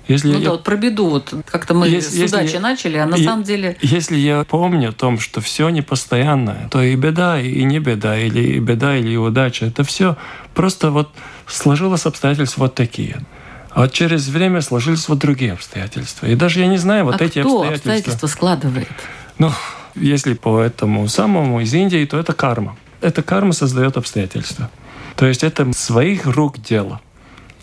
Если 0.07 0.33
ну 0.33 0.39
я... 0.39 0.45
да, 0.45 0.51
вот 0.53 0.65
про 0.65 0.77
беду, 0.77 1.09
вот 1.09 1.33
как-то 1.47 1.73
мы 1.73 1.89
если, 1.89 2.27
с 2.27 2.31
удачи 2.31 2.45
если, 2.45 2.59
начали, 2.59 2.99
а 2.99 3.07
на 3.07 3.15
и, 3.15 3.25
самом 3.25 3.43
деле... 3.43 3.77
Если 3.81 4.17
я 4.17 4.45
помню 4.45 4.91
о 4.91 4.93
том, 4.93 5.19
что 5.19 5.41
все 5.41 5.71
непостоянное, 5.71 6.69
то 6.71 6.83
и 6.83 6.95
беда, 6.95 7.41
и 7.41 7.65
не 7.65 7.79
беда, 7.79 8.19
или 8.19 8.57
и 8.57 8.59
беда, 8.59 8.97
или 8.97 9.17
удача, 9.17 9.67
это 9.67 9.83
все 9.83 10.17
просто 10.55 10.91
вот 10.91 11.11
сложилось 11.47 12.05
обстоятельства 12.05 12.63
вот 12.63 12.75
такие. 12.75 13.19
А 13.71 13.83
вот 13.83 13.93
через 13.93 14.29
время 14.29 14.61
сложились 14.61 15.09
вот 15.09 15.19
другие 15.19 15.53
обстоятельства. 15.53 16.27
И 16.27 16.35
даже 16.35 16.61
я 16.61 16.67
не 16.67 16.77
знаю, 16.77 17.07
вот 17.07 17.21
а 17.21 17.25
эти 17.25 17.41
кто 17.41 17.61
обстоятельства... 17.61 17.93
обстоятельства 17.93 18.27
складывает? 18.27 18.89
Ну, 19.39 19.53
если 19.95 20.35
по 20.35 20.61
этому 20.61 21.09
самому 21.09 21.61
из 21.61 21.73
Индии, 21.73 22.05
то 22.05 22.19
это 22.19 22.35
карма. 22.35 22.77
Эта 23.01 23.23
карма 23.23 23.53
создает 23.53 23.97
обстоятельства. 23.97 24.71
То 25.17 25.27
есть 25.27 25.43
это 25.43 25.73
своих 25.73 26.27
рук 26.27 26.59
дело 26.61 27.01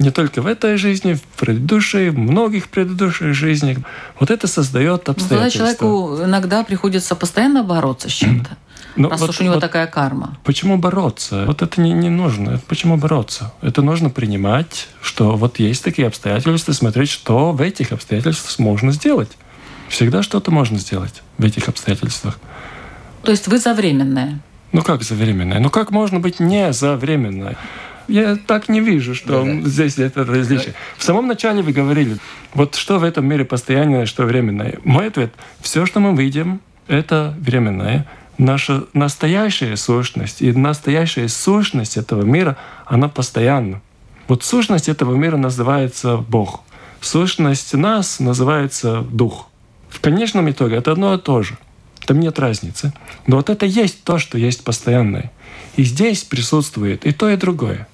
не 0.01 0.11
только 0.11 0.41
в 0.41 0.47
этой 0.47 0.77
жизни, 0.77 1.13
в 1.13 1.21
предыдущей, 1.21 2.09
в 2.09 2.17
многих 2.17 2.67
предыдущих 2.69 3.33
жизнях. 3.33 3.77
Вот 4.19 4.31
это 4.31 4.47
создает 4.47 5.07
обстоятельства. 5.07 5.35
Ну, 5.35 5.39
тогда 5.39 5.49
человеку 5.49 6.25
иногда 6.25 6.63
приходится 6.63 7.15
постоянно 7.15 7.63
бороться 7.63 8.09
с 8.09 8.11
чем-то. 8.11 8.57
Ну, 8.97 9.09
раз 9.09 9.21
вот, 9.21 9.29
уж 9.29 9.39
у 9.39 9.43
него 9.43 9.53
вот 9.53 9.61
такая 9.61 9.87
карма. 9.87 10.37
Почему 10.43 10.77
бороться? 10.77 11.45
Вот 11.45 11.61
это 11.61 11.79
не, 11.79 11.93
не 11.93 12.09
нужно. 12.09 12.59
Почему 12.67 12.97
бороться? 12.97 13.53
Это 13.61 13.81
нужно 13.81 14.09
принимать, 14.09 14.89
что 15.01 15.37
вот 15.37 15.59
есть 15.59 15.83
такие 15.83 16.07
обстоятельства, 16.07 16.73
смотреть, 16.73 17.09
что 17.09 17.53
в 17.53 17.61
этих 17.61 17.93
обстоятельствах 17.93 18.59
можно 18.59 18.91
сделать. 18.91 19.31
Всегда 19.87 20.23
что-то 20.23 20.51
можно 20.51 20.77
сделать 20.77 21.21
в 21.37 21.45
этих 21.45 21.69
обстоятельствах. 21.69 22.37
То 23.23 23.31
есть 23.31 23.47
вы 23.47 23.59
за 23.59 23.73
временное? 23.73 24.39
Ну 24.71 24.81
как 24.81 25.03
за 25.03 25.15
временное? 25.15 25.59
Ну 25.59 25.69
как 25.69 25.91
можно 25.91 26.19
быть 26.19 26.39
не 26.39 26.73
за 26.73 26.95
временное? 26.95 27.57
Я 28.11 28.35
так 28.35 28.69
не 28.69 28.81
вижу, 28.81 29.15
что 29.15 29.43
да. 29.43 29.69
здесь 29.69 29.97
это 29.97 30.25
различие. 30.25 30.73
В 30.97 31.03
самом 31.03 31.27
начале 31.27 31.61
вы 31.61 31.71
говорили, 31.71 32.17
вот 32.53 32.75
что 32.75 32.99
в 32.99 33.03
этом 33.03 33.25
мире 33.25 33.45
постоянное, 33.45 34.05
что 34.05 34.25
временное. 34.25 34.79
Мой 34.83 35.07
ответ– 35.07 35.33
все, 35.61 35.85
что 35.85 35.99
мы 35.99 36.15
видим, 36.15 36.61
это 36.87 37.35
временное. 37.39 38.05
Наша 38.37 38.85
настоящая 38.93 39.75
сущность 39.77 40.41
и 40.41 40.51
настоящая 40.51 41.27
сущность 41.27 41.97
этого 41.97 42.23
мира, 42.23 42.57
она 42.85 43.07
постоянна. 43.07 43.81
Вот 44.27 44.43
сущность 44.43 44.89
этого 44.89 45.15
мира 45.15 45.37
называется 45.37 46.17
Бог. 46.17 46.63
Сущность 47.01 47.73
нас 47.73 48.19
называется 48.19 49.01
Дух. 49.01 49.47
В 49.89 49.99
конечном 49.99 50.49
итоге 50.49 50.77
это 50.77 50.91
одно 50.91 51.13
и 51.13 51.17
то 51.17 51.43
же. 51.43 51.57
Там 52.05 52.19
нет 52.19 52.39
разницы. 52.39 52.93
Но 53.27 53.37
вот 53.37 53.49
это 53.49 53.65
есть 53.65 54.03
то, 54.03 54.17
что 54.17 54.37
есть 54.37 54.63
постоянное. 54.63 55.31
И 55.75 55.83
здесь 55.83 56.23
присутствует 56.23 57.05
и 57.05 57.11
то, 57.11 57.29
и 57.29 57.35
другое. 57.35 57.87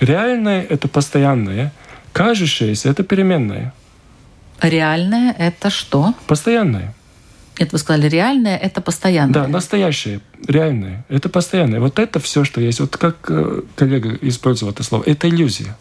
Реальное— 0.00 0.62
это 0.70 0.88
постоянное, 0.88 1.72
кажущееся— 2.12 2.88
это 2.90 3.02
переменное. 3.02 3.72
Реальное— 4.60 5.34
это 5.38 5.70
что? 5.70 6.14
Постоянное. 6.26 6.94
Это 7.58 7.70
вы 7.72 7.78
сказали, 7.78 8.08
реальное— 8.08 8.56
это 8.58 8.80
постоянное. 8.80 9.34
Да, 9.34 9.48
настоящее, 9.48 10.20
реальное— 10.46 11.04
это 11.08 11.28
постоянное. 11.28 11.80
Вот 11.80 11.98
это 11.98 12.20
все, 12.20 12.44
что 12.44 12.60
есть. 12.60 12.80
Вот 12.80 12.96
как 12.96 13.16
э, 13.28 13.62
коллега 13.74 14.16
использовал 14.20 14.72
это 14.72 14.84
слово, 14.84 15.02
это 15.06 15.28
иллюзия. 15.28 15.76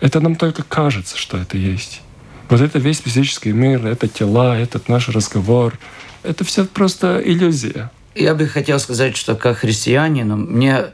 Это 0.00 0.20
нам 0.20 0.36
только 0.36 0.62
кажется, 0.62 1.16
что 1.16 1.38
это 1.38 1.56
есть. 1.56 2.02
Вот 2.50 2.60
это 2.60 2.78
весь 2.78 3.00
физический 3.00 3.52
мир, 3.52 3.86
это 3.86 4.06
тела, 4.06 4.58
этот 4.58 4.90
наш 4.90 5.08
разговор. 5.08 5.78
Это 6.22 6.44
все 6.44 6.66
просто 6.66 7.22
иллюзия. 7.24 7.90
Я 8.14 8.34
бы 8.34 8.46
хотел 8.46 8.78
сказать, 8.78 9.16
что 9.16 9.34
как 9.34 9.58
христианину 9.58 10.36
мне 10.36 10.86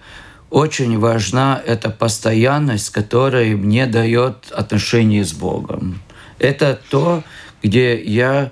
очень 0.51 0.99
важна 0.99 1.63
эта 1.65 1.91
постоянность, 1.91 2.91
которая 2.91 3.57
мне 3.57 3.87
дает 3.87 4.51
отношение 4.51 5.25
с 5.25 5.33
Богом. 5.33 6.01
Это 6.39 6.79
то, 6.91 7.23
где 7.63 8.01
я 8.03 8.51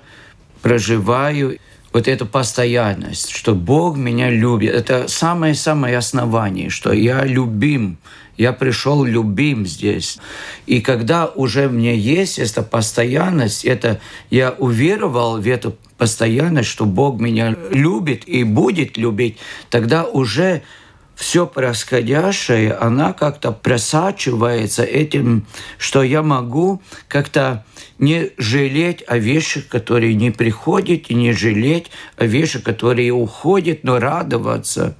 проживаю 0.61 1.57
вот 1.91 2.07
эту 2.07 2.25
постоянность, 2.25 3.31
что 3.31 3.55
Бог 3.55 3.97
меня 3.97 4.29
любит. 4.29 4.73
Это 4.73 5.07
самое-самое 5.07 5.97
основание, 5.97 6.69
что 6.69 6.93
я 6.93 7.25
любим, 7.25 7.97
я 8.37 8.53
пришел 8.53 9.03
любим 9.03 9.65
здесь. 9.65 10.19
И 10.67 10.81
когда 10.81 11.25
уже 11.25 11.67
мне 11.67 11.97
есть 11.97 12.39
эта 12.39 12.61
постоянность, 12.61 13.65
это 13.65 13.99
я 14.29 14.51
уверовал 14.51 15.41
в 15.41 15.47
эту 15.47 15.75
постоянность, 15.97 16.69
что 16.69 16.85
Бог 16.85 17.19
меня 17.19 17.55
любит 17.71 18.27
и 18.27 18.43
будет 18.43 18.97
любить, 18.97 19.37
тогда 19.69 20.05
уже 20.05 20.61
все 21.19 21.45
происходящее, 21.45 22.71
она 22.71 23.11
как-то 23.11 23.51
просачивается 23.51 24.83
этим, 24.83 25.45
что 25.77 26.01
я 26.01 26.23
могу 26.23 26.81
как-то 27.09 27.65
не 27.97 28.31
жалеть 28.37 29.03
о 29.05 29.17
вещах, 29.17 29.67
которые 29.67 30.13
не 30.13 30.31
приходят, 30.31 31.09
и 31.09 31.13
не 31.13 31.33
жалеть 31.33 31.91
о 32.15 32.25
вещах, 32.25 32.63
которые 32.63 33.11
уходят, 33.11 33.83
но 33.83 33.99
радоваться 33.99 34.95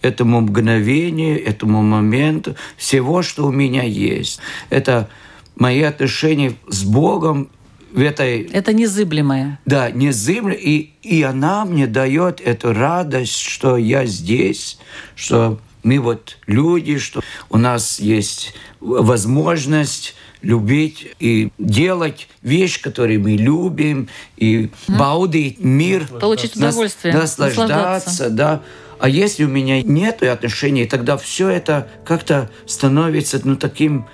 этому 0.00 0.40
мгновению, 0.40 1.40
этому 1.40 1.80
моменту, 1.82 2.56
всего, 2.76 3.22
что 3.22 3.46
у 3.46 3.52
меня 3.52 3.84
есть. 3.84 4.40
Это 4.68 5.08
мои 5.54 5.82
отношения 5.82 6.54
с 6.66 6.82
Богом 6.82 7.50
в 7.92 8.00
этой... 8.00 8.42
Это 8.42 8.72
незыблемое. 8.72 9.58
Да, 9.66 9.90
незыблемое. 9.90 10.56
И, 10.56 10.90
и 11.02 11.22
она 11.22 11.64
мне 11.64 11.86
дает 11.86 12.40
эту 12.40 12.72
радость, 12.72 13.38
что 13.38 13.76
я 13.76 14.06
здесь, 14.06 14.78
что 15.14 15.60
мы 15.82 15.98
вот 15.98 16.38
люди, 16.46 16.98
что 16.98 17.20
у 17.50 17.58
нас 17.58 18.00
есть 18.00 18.54
возможность 18.80 20.14
любить 20.40 21.14
и 21.20 21.50
делать 21.58 22.28
вещи, 22.42 22.82
которые 22.82 23.18
мы 23.18 23.32
любим, 23.32 24.08
и 24.36 24.64
mm. 24.88 24.98
баудить 24.98 25.60
мир. 25.60 26.06
Получить 26.06 26.56
удовольствие. 26.56 27.14
Нас, 27.14 27.38
наслаждаться, 27.38 28.30
да. 28.30 28.62
А 28.98 29.08
если 29.08 29.44
у 29.44 29.48
меня 29.48 29.82
нет 29.82 30.22
отношений, 30.22 30.86
тогда 30.86 31.16
все 31.16 31.48
это 31.48 31.88
как-то 32.04 32.50
становится 32.66 33.40
ну, 33.44 33.56
таким, 33.56 34.06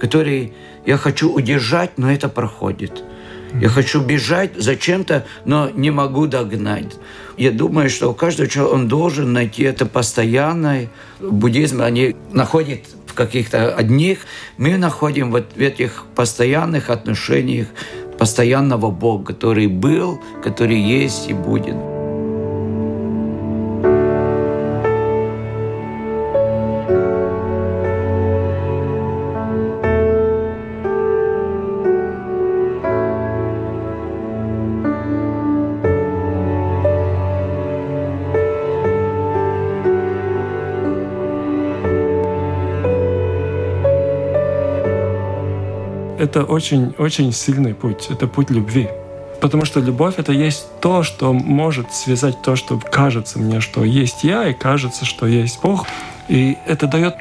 который 0.00 0.54
я 0.86 0.96
хочу 0.96 1.32
удержать, 1.32 1.98
но 1.98 2.10
это 2.10 2.28
проходит. 2.28 3.02
Я 3.60 3.68
хочу 3.68 4.00
бежать 4.00 4.52
зачем-то, 4.56 5.24
но 5.44 5.70
не 5.70 5.90
могу 5.90 6.26
догнать. 6.26 6.96
Я 7.36 7.50
думаю, 7.50 7.90
что 7.90 8.10
у 8.10 8.14
каждого 8.14 8.48
человека 8.48 8.74
он 8.74 8.88
должен 8.88 9.32
найти 9.32 9.62
это 9.62 9.86
постоянное. 9.86 10.90
Буддизм, 11.20 11.82
они 11.82 12.16
находят 12.32 12.80
в 13.06 13.14
каких-то 13.14 13.74
одних, 13.74 14.20
мы 14.58 14.76
находим 14.76 15.30
вот 15.30 15.46
в 15.54 15.60
этих 15.60 16.04
постоянных 16.14 16.90
отношениях 16.90 17.68
постоянного 18.18 18.90
Бога, 18.90 19.32
который 19.32 19.66
был, 19.66 20.20
который 20.42 20.80
есть 20.80 21.28
и 21.28 21.34
будет. 21.34 21.95
Это 46.26 46.42
очень-очень 46.44 47.32
сильный 47.32 47.74
путь. 47.74 48.08
Это 48.10 48.26
путь 48.26 48.50
любви. 48.50 48.88
Потому 49.40 49.64
что 49.64 49.80
любовь— 49.80 50.14
это 50.16 50.32
есть 50.32 50.66
то, 50.80 51.02
что 51.02 51.32
может 51.32 51.92
связать 51.94 52.42
то, 52.42 52.56
что 52.56 52.78
кажется 52.78 53.38
мне, 53.38 53.60
что 53.60 53.84
есть 53.84 54.24
я, 54.24 54.48
и 54.48 54.54
кажется, 54.54 55.04
что 55.04 55.26
есть 55.26 55.60
Бог. 55.62 55.86
И 56.28 56.56
это 56.66 56.86
дает 56.86 57.14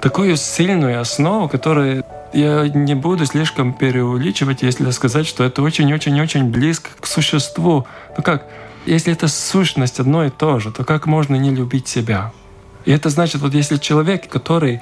такую 0.00 0.36
сильную 0.36 1.00
основу, 1.00 1.48
которая 1.48 2.04
я 2.32 2.68
не 2.68 2.94
буду 2.94 3.24
слишком 3.26 3.72
преувеличивать, 3.72 4.62
если 4.62 4.90
сказать, 4.90 5.26
что 5.26 5.44
это 5.44 5.62
очень-очень-очень 5.62 6.50
близко 6.50 6.90
к 7.00 7.06
существу. 7.06 7.86
Ну 8.16 8.22
как, 8.22 8.46
если 8.84 9.12
это 9.12 9.28
сущность 9.28 10.00
одно 10.00 10.24
и 10.24 10.30
то 10.30 10.58
же, 10.58 10.72
то 10.72 10.84
как 10.84 11.06
можно 11.06 11.36
не 11.36 11.50
любить 11.50 11.88
себя? 11.88 12.32
И 12.84 12.90
это 12.90 13.08
значит, 13.08 13.40
вот 13.40 13.54
если 13.54 13.76
человек, 13.76 14.28
который 14.28 14.80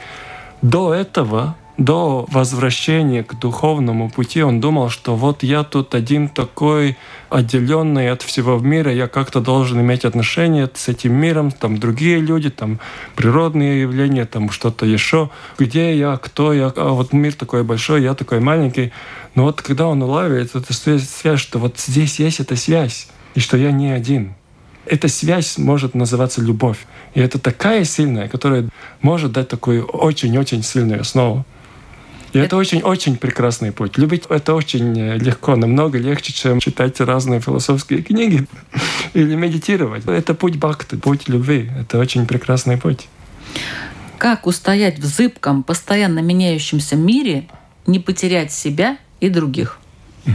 до 0.63 0.95
этого 0.95 1.57
до 1.81 2.27
возвращения 2.31 3.25
к 3.25 3.39
духовному 3.39 4.11
пути 4.11 4.43
он 4.43 4.61
думал, 4.61 4.91
что 4.91 5.17
вот 5.17 5.43
я 5.43 5.65
тут 5.65 5.95
один 5.95 6.29
такой 6.29 6.99
отделенный 7.31 8.11
от 8.11 8.21
всего 8.21 8.59
мира, 8.59 8.93
я 8.93 9.09
как-то 9.09 9.41
должен 9.41 9.81
иметь 9.81 10.05
отношения 10.05 10.69
с 10.75 10.89
этим 10.89 11.15
миром, 11.15 11.51
там 11.51 11.79
другие 11.79 12.19
люди, 12.19 12.51
там 12.51 12.81
природные 13.17 13.81
явления, 13.81 14.27
там 14.27 14.51
что-то 14.51 14.85
еще. 14.85 15.31
Где 15.59 15.97
я, 15.97 16.19
кто 16.19 16.53
я, 16.53 16.71
а 16.77 16.91
вот 16.91 17.15
мир 17.15 17.33
такой 17.33 17.65
большой, 17.65 18.03
я 18.03 18.13
такой 18.13 18.41
маленький. 18.41 18.93
Но 19.35 19.45
вот 19.45 19.63
когда 19.63 19.89
он 19.89 20.03
улавливает 20.03 20.55
эту 20.55 20.75
связь, 20.75 21.41
что 21.41 21.59
вот 21.59 21.79
здесь 21.79 22.19
есть 22.19 22.41
эта 22.41 22.57
связь, 22.57 23.09
и 23.35 23.41
что 23.41 23.57
я 23.57 23.73
не 23.73 23.91
один. 23.91 24.35
Эта 24.85 25.09
связь 25.09 25.57
может 25.57 25.95
называться 25.95 26.43
любовь. 26.43 26.85
И 27.15 27.21
это 27.21 27.39
такая 27.39 27.85
сильная, 27.85 28.29
которая 28.29 28.69
может 29.01 29.33
дать 29.33 29.49
такую 29.49 29.87
очень-очень 29.87 30.63
сильную 30.63 31.01
основу. 31.01 31.47
И 32.33 32.39
это 32.39 32.57
очень-очень 32.57 33.17
прекрасный 33.17 33.73
путь. 33.73 33.99
Любить 33.99 34.25
это 34.29 34.55
очень 34.55 34.99
э, 34.99 35.19
легко, 35.19 35.57
намного 35.57 35.99
легче, 35.99 36.33
чем 36.33 36.61
читать 36.61 37.01
разные 37.01 37.41
философские 37.41 38.03
книги 38.03 38.47
или 39.15 39.35
медитировать. 39.35 40.05
Это 40.07 40.35
путь 40.35 40.57
бхакти, 40.57 40.97
путь 40.97 41.29
любви. 41.29 41.71
Это 41.79 41.99
очень 41.99 42.27
прекрасный 42.27 42.77
путь. 42.77 43.09
Как 44.19 44.47
устоять 44.47 44.99
в 44.99 45.05
зыбком, 45.05 45.63
постоянно 45.63 46.21
меняющемся 46.21 46.95
мире, 46.95 47.49
не 47.87 47.99
потерять 47.99 48.53
себя 48.53 48.99
и 49.19 49.29
других? 49.29 49.79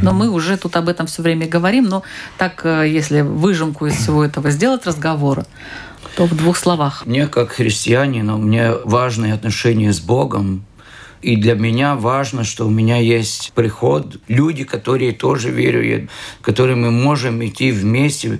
Но 0.01 0.13
мы 0.13 0.29
уже 0.29 0.57
тут 0.57 0.75
об 0.75 0.89
этом 0.89 1.05
все 1.05 1.21
время 1.21 1.47
говорим, 1.47 1.85
но 1.85 2.03
так, 2.37 2.61
э, 2.65 2.89
если 2.89 3.21
выжимку 3.21 3.85
из 3.85 3.95
всего 3.95 4.25
этого 4.25 4.49
сделать 4.49 4.85
разговора, 4.85 5.45
то 6.17 6.25
в 6.25 6.35
двух 6.35 6.57
словах. 6.57 7.05
Мне, 7.05 7.27
как 7.27 7.51
христианину, 7.51 8.37
мне 8.37 8.71
важные 8.83 9.33
отношения 9.33 9.93
с 9.93 9.99
Богом, 9.99 10.65
и 11.25 11.35
для 11.37 11.55
меня 11.55 11.95
важно, 11.95 12.43
что 12.43 12.67
у 12.67 12.69
меня 12.69 12.97
есть 12.97 13.51
приход, 13.55 14.17
люди, 14.27 14.63
которые 14.63 15.11
тоже 15.11 15.49
веруют, 15.49 16.11
которые 16.41 16.75
мы 16.75 16.91
можем 16.91 17.43
идти 17.43 17.71
вместе. 17.71 18.39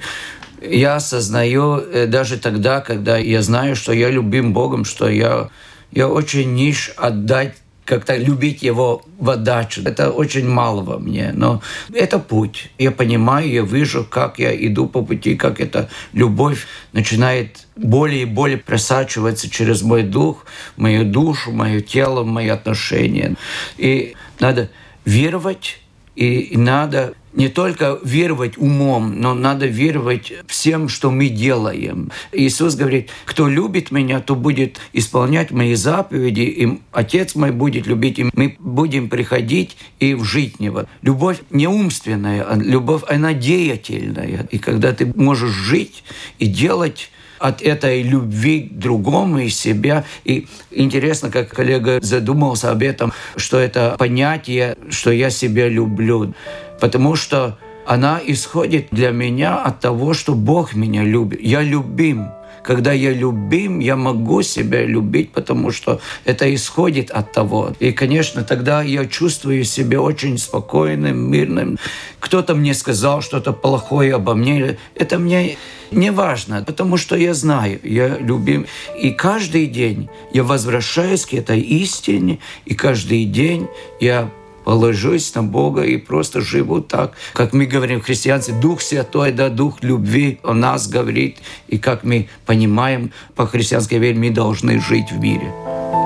Я 0.62 0.98
осознаю 0.98 1.78
э, 1.78 2.06
даже 2.06 2.38
тогда, 2.38 2.82
когда 2.82 3.18
я 3.18 3.42
знаю, 3.42 3.76
что 3.76 3.92
я 3.92 4.12
любим 4.12 4.54
Богом, 4.54 4.86
что 4.86 5.10
я, 5.10 5.50
я 5.92 6.08
очень 6.08 6.54
ниш 6.54 6.94
отдать 6.96 7.56
как-то 7.86 8.18
любить 8.18 8.64
его 8.64 9.04
в 9.20 9.30
отдачу. 9.30 9.82
Это 9.86 10.10
очень 10.10 10.50
мало 10.50 10.82
во 10.82 10.98
мне, 10.98 11.32
но 11.34 11.62
это 11.94 12.20
путь. 12.20 12.72
Я 12.78 12.92
понимаю, 12.92 13.50
я 13.50 13.62
вижу, 13.62 14.04
как 14.04 14.40
я 14.40 14.54
иду 14.68 14.88
по 14.88 15.04
пути, 15.04 15.36
как 15.36 15.62
эта 15.62 15.90
любовь 16.12 16.66
начинает 16.94 17.68
более 17.76 18.24
и 18.24 18.26
более 18.26 18.58
просачиваться 18.58 19.50
через 19.50 19.84
мой 19.84 20.04
дух, 20.04 20.46
мою 20.76 21.06
душу, 21.06 21.52
мое 21.52 21.82
тело, 21.82 22.24
мои 22.24 22.50
отношения. 22.50 23.36
И 23.78 24.16
надо 24.40 24.70
веровать, 25.06 25.80
и 26.16 26.54
надо 26.58 27.14
не 27.36 27.50
только 27.50 28.00
веровать 28.04 28.58
умом, 28.58 29.20
но 29.20 29.34
надо 29.34 29.68
веровать 29.68 30.34
всем, 30.48 30.90
что 30.90 31.12
мы 31.12 31.30
делаем. 31.30 32.12
Иисус 32.32 32.76
говорит, 32.76 33.10
кто 33.26 33.48
любит 33.48 33.92
меня, 33.92 34.20
то 34.22 34.36
будет 34.36 34.80
исполнять 34.94 35.52
мои 35.52 35.76
заповеди, 35.76 36.42
и 36.42 36.80
Отец 36.92 37.36
мой 37.36 37.52
будет 37.52 37.88
любить, 37.88 38.20
и 38.20 38.30
мы 38.34 38.56
будем 38.60 39.10
приходить 39.10 39.78
и 40.00 40.14
в 40.14 40.26
Него. 40.60 40.86
Любовь 41.02 41.40
не 41.50 41.68
умственная, 41.68 42.44
а 42.44 42.58
любовь, 42.58 43.04
она 43.08 43.34
деятельная. 43.34 44.48
И 44.52 44.58
когда 44.58 44.94
ты 44.94 45.12
можешь 45.16 45.54
жить 45.54 46.04
и 46.40 46.46
делать 46.46 47.10
от 47.48 47.62
этой 47.62 48.02
любви 48.02 48.62
к 48.62 48.74
другому 48.74 49.40
и 49.40 49.50
себя. 49.50 50.04
И 50.24 50.48
интересно, 50.72 51.30
как 51.30 51.50
коллега 51.50 52.00
задумался 52.02 52.72
об 52.72 52.82
этом, 52.82 53.14
что 53.36 53.60
это 53.60 53.96
понятие, 53.98 54.78
что 54.90 55.12
я 55.12 55.30
себя 55.30 55.68
люблю 55.68 56.34
потому 56.80 57.16
что 57.16 57.58
она 57.86 58.20
исходит 58.26 58.88
для 58.92 59.12
меня 59.12 59.58
от 59.58 59.80
того, 59.80 60.14
что 60.14 60.34
Бог 60.34 60.74
меня 60.74 61.04
любит. 61.04 61.42
Я 61.42 61.62
любим. 61.62 62.30
Когда 62.66 62.94
я 62.94 63.14
любим, 63.14 63.80
я 63.80 63.96
могу 63.96 64.42
себя 64.42 64.84
любить, 64.86 65.32
потому 65.32 65.72
что 65.72 66.02
это 66.26 66.52
исходит 66.56 67.12
от 67.12 67.32
того. 67.32 67.74
И, 67.80 67.92
конечно, 67.92 68.44
тогда 68.44 68.82
я 68.82 69.06
чувствую 69.06 69.64
себя 69.66 70.02
очень 70.02 70.40
спокойным, 70.40 71.32
мирным. 71.32 71.78
Кто-то 72.20 72.56
мне 72.56 72.74
сказал 72.74 73.22
что-то 73.22 73.54
плохое 73.54 74.16
обо 74.16 74.34
мне. 74.34 74.78
Это 74.96 75.20
мне 75.20 75.58
не 75.92 76.12
важно, 76.12 76.64
потому 76.66 76.98
что 76.98 77.16
я 77.16 77.36
знаю, 77.36 77.80
я 77.84 78.18
любим. 78.18 78.66
И 79.00 79.12
каждый 79.12 79.68
день 79.68 80.10
я 80.34 80.44
возвращаюсь 80.44 81.26
к 81.28 81.36
этой 81.36 81.60
истине, 81.60 82.40
и 82.66 82.74
каждый 82.74 83.26
день 83.26 83.68
я 84.00 84.32
положусь 84.66 85.34
на 85.36 85.44
Бога 85.44 85.84
и 85.84 85.98
просто 85.98 86.42
живу 86.42 86.82
так. 86.82 87.14
Как 87.34 87.54
мы 87.54 87.66
говорим 87.66 88.02
в 88.02 88.04
христианстве, 88.04 88.54
Дух 88.62 88.82
Святой, 88.82 89.32
да, 89.32 89.50
Дух 89.50 89.78
любви 89.82 90.40
о 90.44 90.54
нас 90.54 90.88
говорит. 90.88 91.38
И 91.70 91.78
как 91.78 92.04
мы 92.04 92.28
понимаем 92.46 93.12
по 93.36 93.48
христианской 93.48 94.00
вере, 94.00 94.20
мы 94.20 94.32
должны 94.32 94.82
жить 94.82 95.12
в 95.12 95.20
мире. 95.20 96.05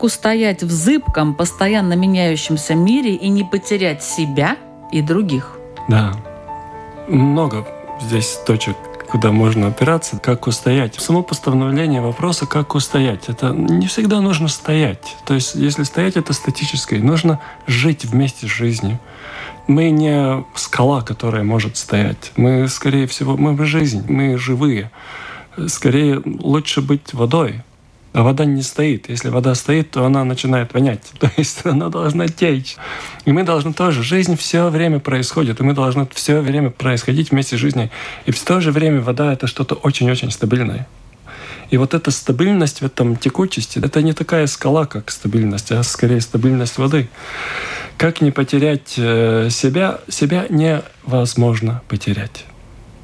Как 0.00 0.04
устоять 0.06 0.62
в 0.62 0.70
зыбком, 0.70 1.34
постоянно 1.34 1.92
меняющемся 1.92 2.74
мире 2.74 3.14
и 3.16 3.28
не 3.28 3.44
потерять 3.44 4.02
себя 4.02 4.56
и 4.90 5.02
других? 5.02 5.58
Да, 5.90 6.14
много 7.06 7.68
здесь 8.00 8.38
точек, 8.46 8.78
куда 9.10 9.30
можно 9.30 9.66
опираться, 9.66 10.18
как 10.18 10.46
устоять. 10.46 10.94
Само 10.94 11.22
постановление 11.22 12.00
вопроса, 12.00 12.46
как 12.46 12.74
устоять, 12.74 13.28
это 13.28 13.50
не 13.50 13.88
всегда 13.88 14.22
нужно 14.22 14.48
стоять. 14.48 15.16
То 15.26 15.34
есть, 15.34 15.54
если 15.54 15.82
стоять, 15.82 16.16
это 16.16 16.32
статическое. 16.32 16.98
Нужно 17.00 17.38
жить 17.66 18.06
вместе 18.06 18.46
с 18.46 18.50
жизнью. 18.50 18.98
Мы 19.66 19.90
не 19.90 20.46
скала, 20.54 21.02
которая 21.02 21.44
может 21.44 21.76
стоять. 21.76 22.32
Мы, 22.36 22.68
скорее 22.68 23.06
всего, 23.06 23.36
мы 23.36 23.62
жизнь, 23.66 24.02
мы 24.08 24.38
живые. 24.38 24.90
Скорее, 25.66 26.22
лучше 26.24 26.80
быть 26.80 27.12
водой, 27.12 27.62
а 28.12 28.22
вода 28.22 28.44
не 28.44 28.62
стоит. 28.62 29.08
Если 29.08 29.28
вода 29.28 29.54
стоит, 29.54 29.92
то 29.92 30.04
она 30.04 30.24
начинает 30.24 30.74
вонять. 30.74 31.02
То 31.20 31.30
есть 31.36 31.64
она 31.64 31.88
должна 31.88 32.26
течь. 32.28 32.76
И 33.24 33.32
мы 33.32 33.44
должны 33.44 33.72
тоже. 33.72 34.02
Жизнь 34.02 34.36
все 34.36 34.68
время 34.68 34.98
происходит, 34.98 35.60
и 35.60 35.62
мы 35.62 35.74
должны 35.74 36.08
все 36.12 36.40
время 36.40 36.70
происходить 36.70 37.30
вместе 37.30 37.56
с 37.56 37.60
жизнью. 37.60 37.90
И 38.26 38.32
в 38.32 38.44
то 38.44 38.60
же 38.60 38.72
время 38.72 39.00
вода— 39.00 39.32
это 39.34 39.46
что-то 39.46 39.74
очень-очень 39.76 40.30
стабильное. 40.30 40.88
И 41.70 41.76
вот 41.76 41.94
эта 41.94 42.10
стабильность 42.10 42.80
в 42.80 42.84
этом 42.84 43.16
текучести, 43.16 43.78
это 43.78 44.02
не 44.02 44.12
такая 44.12 44.48
скала, 44.48 44.86
как 44.86 45.10
стабильность, 45.10 45.70
а 45.70 45.82
скорее 45.84 46.20
стабильность 46.20 46.78
воды. 46.78 47.08
Как 47.96 48.20
не 48.20 48.32
потерять 48.32 48.94
э, 48.96 49.48
себя? 49.50 50.00
Себя 50.08 50.46
невозможно 50.48 51.82
потерять. 51.86 52.44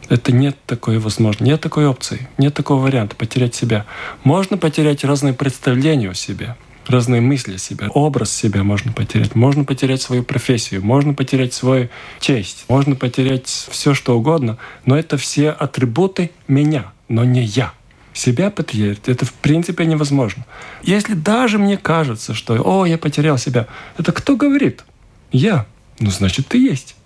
Это 0.09 0.33
нет 0.33 0.57
такой 0.67 0.99
возможности, 0.99 1.45
нет 1.45 1.61
такой 1.61 1.87
опции, 1.87 2.29
нет 2.39 2.55
такого 2.55 2.83
варианта 2.83 3.17
потерять 3.17 3.55
себя. 3.55 3.87
Можно 4.23 4.57
потерять 4.57 5.05
разные 5.05 5.35
представления 5.35 6.11
о 6.11 6.15
себе, 6.15 6.57
разные 6.87 7.21
мысли 7.21 7.55
о 7.55 7.59
себе, 7.59 7.89
образ 7.89 8.33
себя 8.33 8.63
можно 8.63 8.93
потерять, 8.93 9.35
можно 9.35 9.65
потерять 9.65 10.03
свою 10.03 10.23
профессию, 10.23 10.85
можно 10.85 11.13
потерять 11.13 11.55
свою 11.55 11.89
честь, 12.21 12.65
можно 12.69 12.95
потерять 12.95 13.49
все 13.49 13.95
что 13.95 14.17
угодно, 14.17 14.59
но 14.85 14.97
это 14.97 15.17
все 15.17 15.51
атрибуты 15.51 16.31
меня, 16.47 16.93
но 17.09 17.25
не 17.25 17.43
я. 17.43 17.73
Себя 18.13 18.51
потерять, 18.51 19.01
это 19.09 19.27
в 19.27 19.33
принципе 19.35 19.85
невозможно. 19.85 20.47
Если 20.83 21.13
даже 21.13 21.59
мне 21.59 21.77
кажется, 21.77 22.33
что 22.33 22.55
«О, 22.65 22.87
я 22.87 22.97
потерял 22.97 23.37
себя», 23.37 23.67
это 23.99 24.13
кто 24.13 24.37
говорит? 24.37 24.85
Я. 25.33 25.67
Ну, 25.99 26.11
значит, 26.11 26.49
ты 26.49 26.59
есть. 26.59 26.97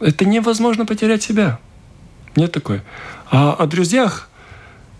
Это 0.00 0.24
невозможно 0.24 0.86
потерять 0.86 1.22
себя. 1.22 1.58
Нет 2.36 2.52
такой. 2.52 2.82
А 3.30 3.52
о 3.52 3.66
друзьях, 3.66 4.28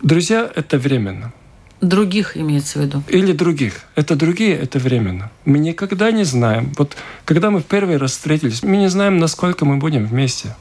друзья– 0.03 0.51
это 0.55 0.79
временно. 0.79 1.33
Других 1.81 2.37
имеется 2.37 2.79
в 2.79 2.83
виду? 2.83 3.03
Или 3.09 3.33
других. 3.33 3.81
Это 3.97 4.15
другие, 4.15 4.57
это 4.57 4.79
временно. 4.79 5.31
Мы 5.45 5.59
никогда 5.59 6.13
не 6.13 6.23
знаем. 6.23 6.73
Вот 6.79 6.97
когда 7.25 7.51
мы 7.51 7.61
в 7.61 7.65
первый 7.65 7.97
раз 7.97 8.13
встретились, 8.13 8.63
мы 8.63 8.77
не 8.77 8.89
знаем, 8.89 9.19
насколько 9.19 9.65
мы 9.65 9.79
будем 9.79 10.07
вместе. 10.07 10.55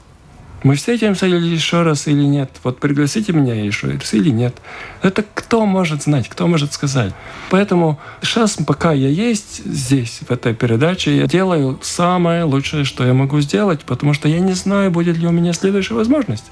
Мы 0.63 0.75
встретимся 0.75 1.25
или 1.25 1.47
еще 1.47 1.81
раз, 1.81 2.07
или 2.07 2.21
нет. 2.21 2.51
Вот 2.63 2.79
пригласите 2.79 3.33
меня 3.33 3.55
еще 3.55 3.87
раз, 3.87 4.13
или 4.13 4.29
нет. 4.29 4.55
Это 5.01 5.23
кто 5.33 5.65
может 5.65 6.03
знать, 6.03 6.29
кто 6.29 6.47
может 6.47 6.73
сказать. 6.73 7.13
Поэтому 7.49 7.99
сейчас, 8.21 8.57
пока 8.67 8.91
я 8.91 9.07
есть 9.07 9.65
здесь, 9.65 10.19
в 10.27 10.31
этой 10.31 10.53
передаче, 10.53 11.17
я 11.17 11.25
делаю 11.25 11.79
самое 11.81 12.43
лучшее, 12.43 12.83
что 12.85 13.05
я 13.05 13.13
могу 13.13 13.41
сделать, 13.41 13.81
потому 13.81 14.13
что 14.13 14.29
я 14.29 14.39
не 14.39 14.53
знаю, 14.53 14.91
будет 14.91 15.17
ли 15.17 15.25
у 15.25 15.31
меня 15.31 15.53
следующая 15.53 15.95
возможность. 15.95 16.45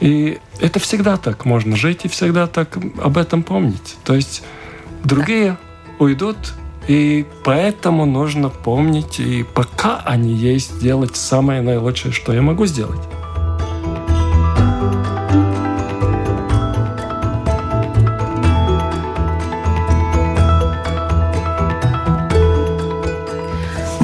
И 0.00 0.38
это 0.60 0.78
всегда 0.78 1.16
так 1.16 1.44
можно 1.44 1.76
жить 1.76 2.04
и 2.04 2.08
всегда 2.08 2.46
так 2.46 2.76
об 3.02 3.18
этом 3.18 3.42
помнить. 3.42 3.96
То 4.04 4.14
есть 4.14 4.44
другие 5.02 5.56
уйдут, 5.98 6.36
и 6.88 7.26
поэтому 7.44 8.06
нужно 8.06 8.48
помнить, 8.48 9.20
и 9.20 9.44
пока 9.54 10.00
они 10.04 10.32
есть, 10.32 10.80
делать 10.80 11.16
самое 11.16 11.60
наилучшее, 11.60 12.12
что 12.12 12.32
я 12.32 12.40
могу 12.40 12.64
сделать. 12.66 13.00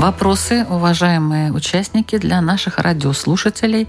Вопросы, 0.04 0.66
уважаемые 0.68 1.50
участники, 1.50 2.18
для 2.18 2.42
наших 2.42 2.76
радиослушателей. 2.76 3.88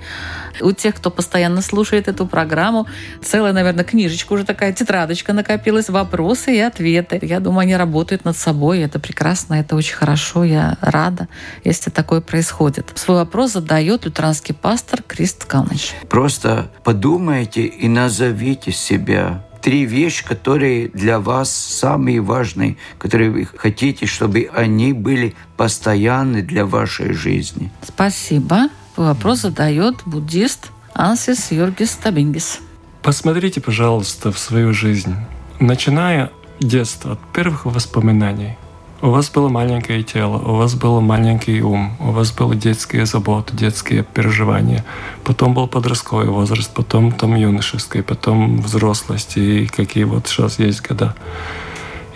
У 0.62 0.72
тех, 0.72 0.96
кто 0.96 1.12
постоянно 1.12 1.62
слушает 1.62 2.08
эту 2.08 2.26
программу, 2.26 2.88
целая, 3.22 3.52
наверное, 3.52 3.84
книжечка 3.84 4.32
уже 4.32 4.46
такая, 4.46 4.72
тетрадочка 4.72 5.34
накопилась, 5.34 5.90
вопросы 5.90 6.56
и 6.56 6.60
ответы. 6.62 7.20
Я 7.22 7.42
думаю, 7.42 7.64
они 7.64 7.76
работают 7.76 8.24
над 8.24 8.38
собой, 8.38 8.80
это 8.80 8.98
прекрасно, 8.98 9.56
это 9.56 9.76
очень 9.76 9.96
хорошо, 9.96 10.46
я 10.46 10.78
рада, 10.80 11.28
если 11.66 11.90
такое 11.90 12.22
происходит. 12.22 12.94
Свой 12.96 13.18
вопрос 13.18 13.52
задает 13.52 14.06
лютеранский 14.06 14.56
пастор 14.56 15.04
Крист 15.06 15.44
Калныч. 15.44 15.96
Просто 16.08 16.72
подумайте 16.86 17.66
и 17.66 17.90
назовите 17.90 18.72
себя 18.72 19.44
три 19.66 19.86
вещи, 19.86 20.24
которые 20.24 20.90
для 20.90 21.20
вас 21.20 21.52
самые 21.52 22.22
важные, 22.22 22.78
которые 23.00 23.32
вы 23.32 23.48
хотите, 23.58 24.06
чтобы 24.06 24.48
они 24.54 24.94
были 24.94 25.34
постоянны 25.58 26.44
для 26.44 26.68
вашей 26.68 27.14
жизни. 27.14 27.72
Спасибо. 27.82 28.70
Вопрос 28.96 29.40
задает 29.40 29.96
буддист 30.06 30.70
Ансис 30.94 31.52
Юргис 31.52 31.96
Табингис. 31.96 32.60
Посмотрите, 33.02 33.60
пожалуйста, 33.60 34.32
в 34.32 34.38
свою 34.38 34.72
жизнь. 34.72 35.16
Начиная 35.60 36.30
детства, 36.60 37.14
от 37.14 37.34
первых 37.34 37.66
воспоминаний– 37.66 38.58
у 39.02 39.10
вас 39.10 39.30
было 39.30 39.50
маленькое 39.50 40.04
тело, 40.04 40.38
у 40.38 40.56
вас 40.56 40.74
был 40.76 41.02
маленький 41.02 41.62
ум, 41.62 41.96
у 42.00 42.12
вас 42.12 42.32
были 42.32 42.58
детские 42.58 43.06
заботы, 43.06 43.56
детские 43.56 44.04
переживания. 44.04 44.86
Потом 45.24 45.54
был 45.54 45.68
подростковый 45.68 46.28
возраст, 46.28 46.74
потом 46.74 47.12
там 47.12 47.36
юношеский, 47.36 48.04
потом 48.04 48.62
взрослость 48.62 49.38
и 49.38 49.68
какие 49.68 50.06
вот 50.06 50.28
сейчас 50.28 50.60
есть 50.60 50.82
года. 50.88 51.16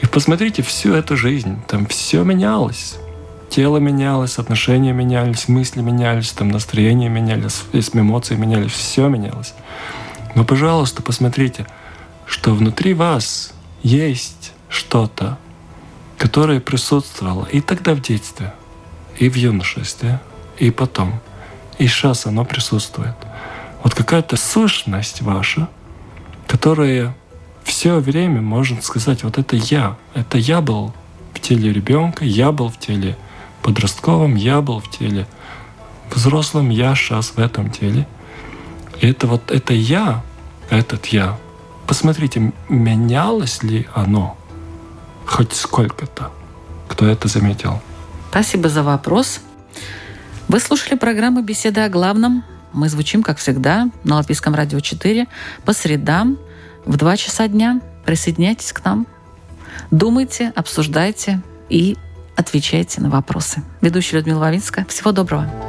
И 0.02 0.08
посмотрите 0.08 0.62
всю 0.62 0.94
эту 0.94 1.18
жизнь, 1.18 1.58
там 1.68 1.86
все 1.86 2.24
менялось. 2.24 2.98
Тело 3.50 3.78
менялось, 3.78 4.38
отношения 4.38 4.94
менялись, 4.94 5.48
мысли 5.48 5.82
менялись, 5.82 6.32
там 6.32 6.50
настроения 6.50 7.10
менялись, 7.10 7.64
эмоции 7.74 8.36
менялись, 8.36 8.72
все 8.72 9.08
менялось. 9.08 9.54
Но, 10.36 10.46
пожалуйста, 10.46 11.02
посмотрите, 11.02 11.66
что 12.26 12.54
внутри 12.54 12.94
вас 12.94 13.54
есть 13.82 14.54
что-то, 14.70 15.38
которое 16.20 16.60
присутствовало 16.60 17.46
и 17.46 17.62
тогда 17.62 17.96
в 17.96 18.02
детстве, 18.02 18.54
и 19.18 19.30
в 19.30 19.36
юношестве, 19.36 20.20
и 20.58 20.70
потом. 20.70 21.22
И 21.80 21.88
сейчас 21.88 22.26
оно 22.26 22.44
присутствует. 22.44 23.16
Вот 23.84 23.96
какая-то 23.96 24.36
сущность 24.36 25.22
ваша, 25.22 25.70
которая 26.46 27.16
все 27.64 28.00
время 28.00 28.42
может 28.42 28.84
сказать, 28.84 29.24
вот 29.24 29.38
это 29.38 29.56
я. 29.56 29.96
Это 30.14 30.38
я 30.38 30.60
был 30.60 30.94
в 31.34 31.40
теле 31.40 31.72
ребенка, 31.72 32.26
я 32.26 32.52
был 32.52 32.68
в 32.70 32.78
теле 32.78 33.18
подростковом, 33.62 34.36
я 34.36 34.60
был 34.60 34.82
в 34.82 34.92
теле 34.92 35.26
взрослым, 36.14 36.70
я 36.70 36.96
сейчас 36.96 37.30
в 37.30 37.40
этом 37.40 37.72
теле. 37.72 38.06
И 39.00 39.08
это 39.08 39.26
вот 39.26 39.52
это 39.52 39.74
я, 39.74 40.22
этот 40.70 41.06
я, 41.08 41.38
посмотрите, 41.88 42.52
менялось 42.68 43.64
ли 43.64 43.88
оно 43.94 44.36
хоть 45.30 45.54
сколько-то. 45.54 46.32
Кто 46.88 47.06
это 47.06 47.28
заметил? 47.28 47.82
Спасибо 48.32 48.68
за 48.70 48.84
вопрос. 48.84 49.40
Вы 50.48 50.60
слушали 50.60 50.98
программу 50.98 51.42
«Беседа 51.42 51.86
о 51.86 51.90
главном». 51.90 52.44
Мы 52.74 52.90
звучим, 52.90 53.24
как 53.24 53.38
всегда, 53.38 53.90
на 54.04 54.16
Латвийском 54.16 54.54
радио 54.54 54.80
4 54.80 55.28
по 55.66 55.74
средам 55.74 56.38
в 56.86 56.98
2 56.98 57.18
часа 57.18 57.48
дня. 57.48 57.82
Присоединяйтесь 58.06 58.74
к 58.74 58.84
нам. 58.84 59.08
Думайте, 59.92 60.52
обсуждайте 60.56 61.42
и 61.70 61.98
отвечайте 62.36 63.02
на 63.02 63.10
вопросы. 63.10 63.64
Ведущая 63.82 64.18
Людмила 64.18 64.40
Вавинска. 64.40 64.86
Всего 64.88 65.12
доброго. 65.12 65.69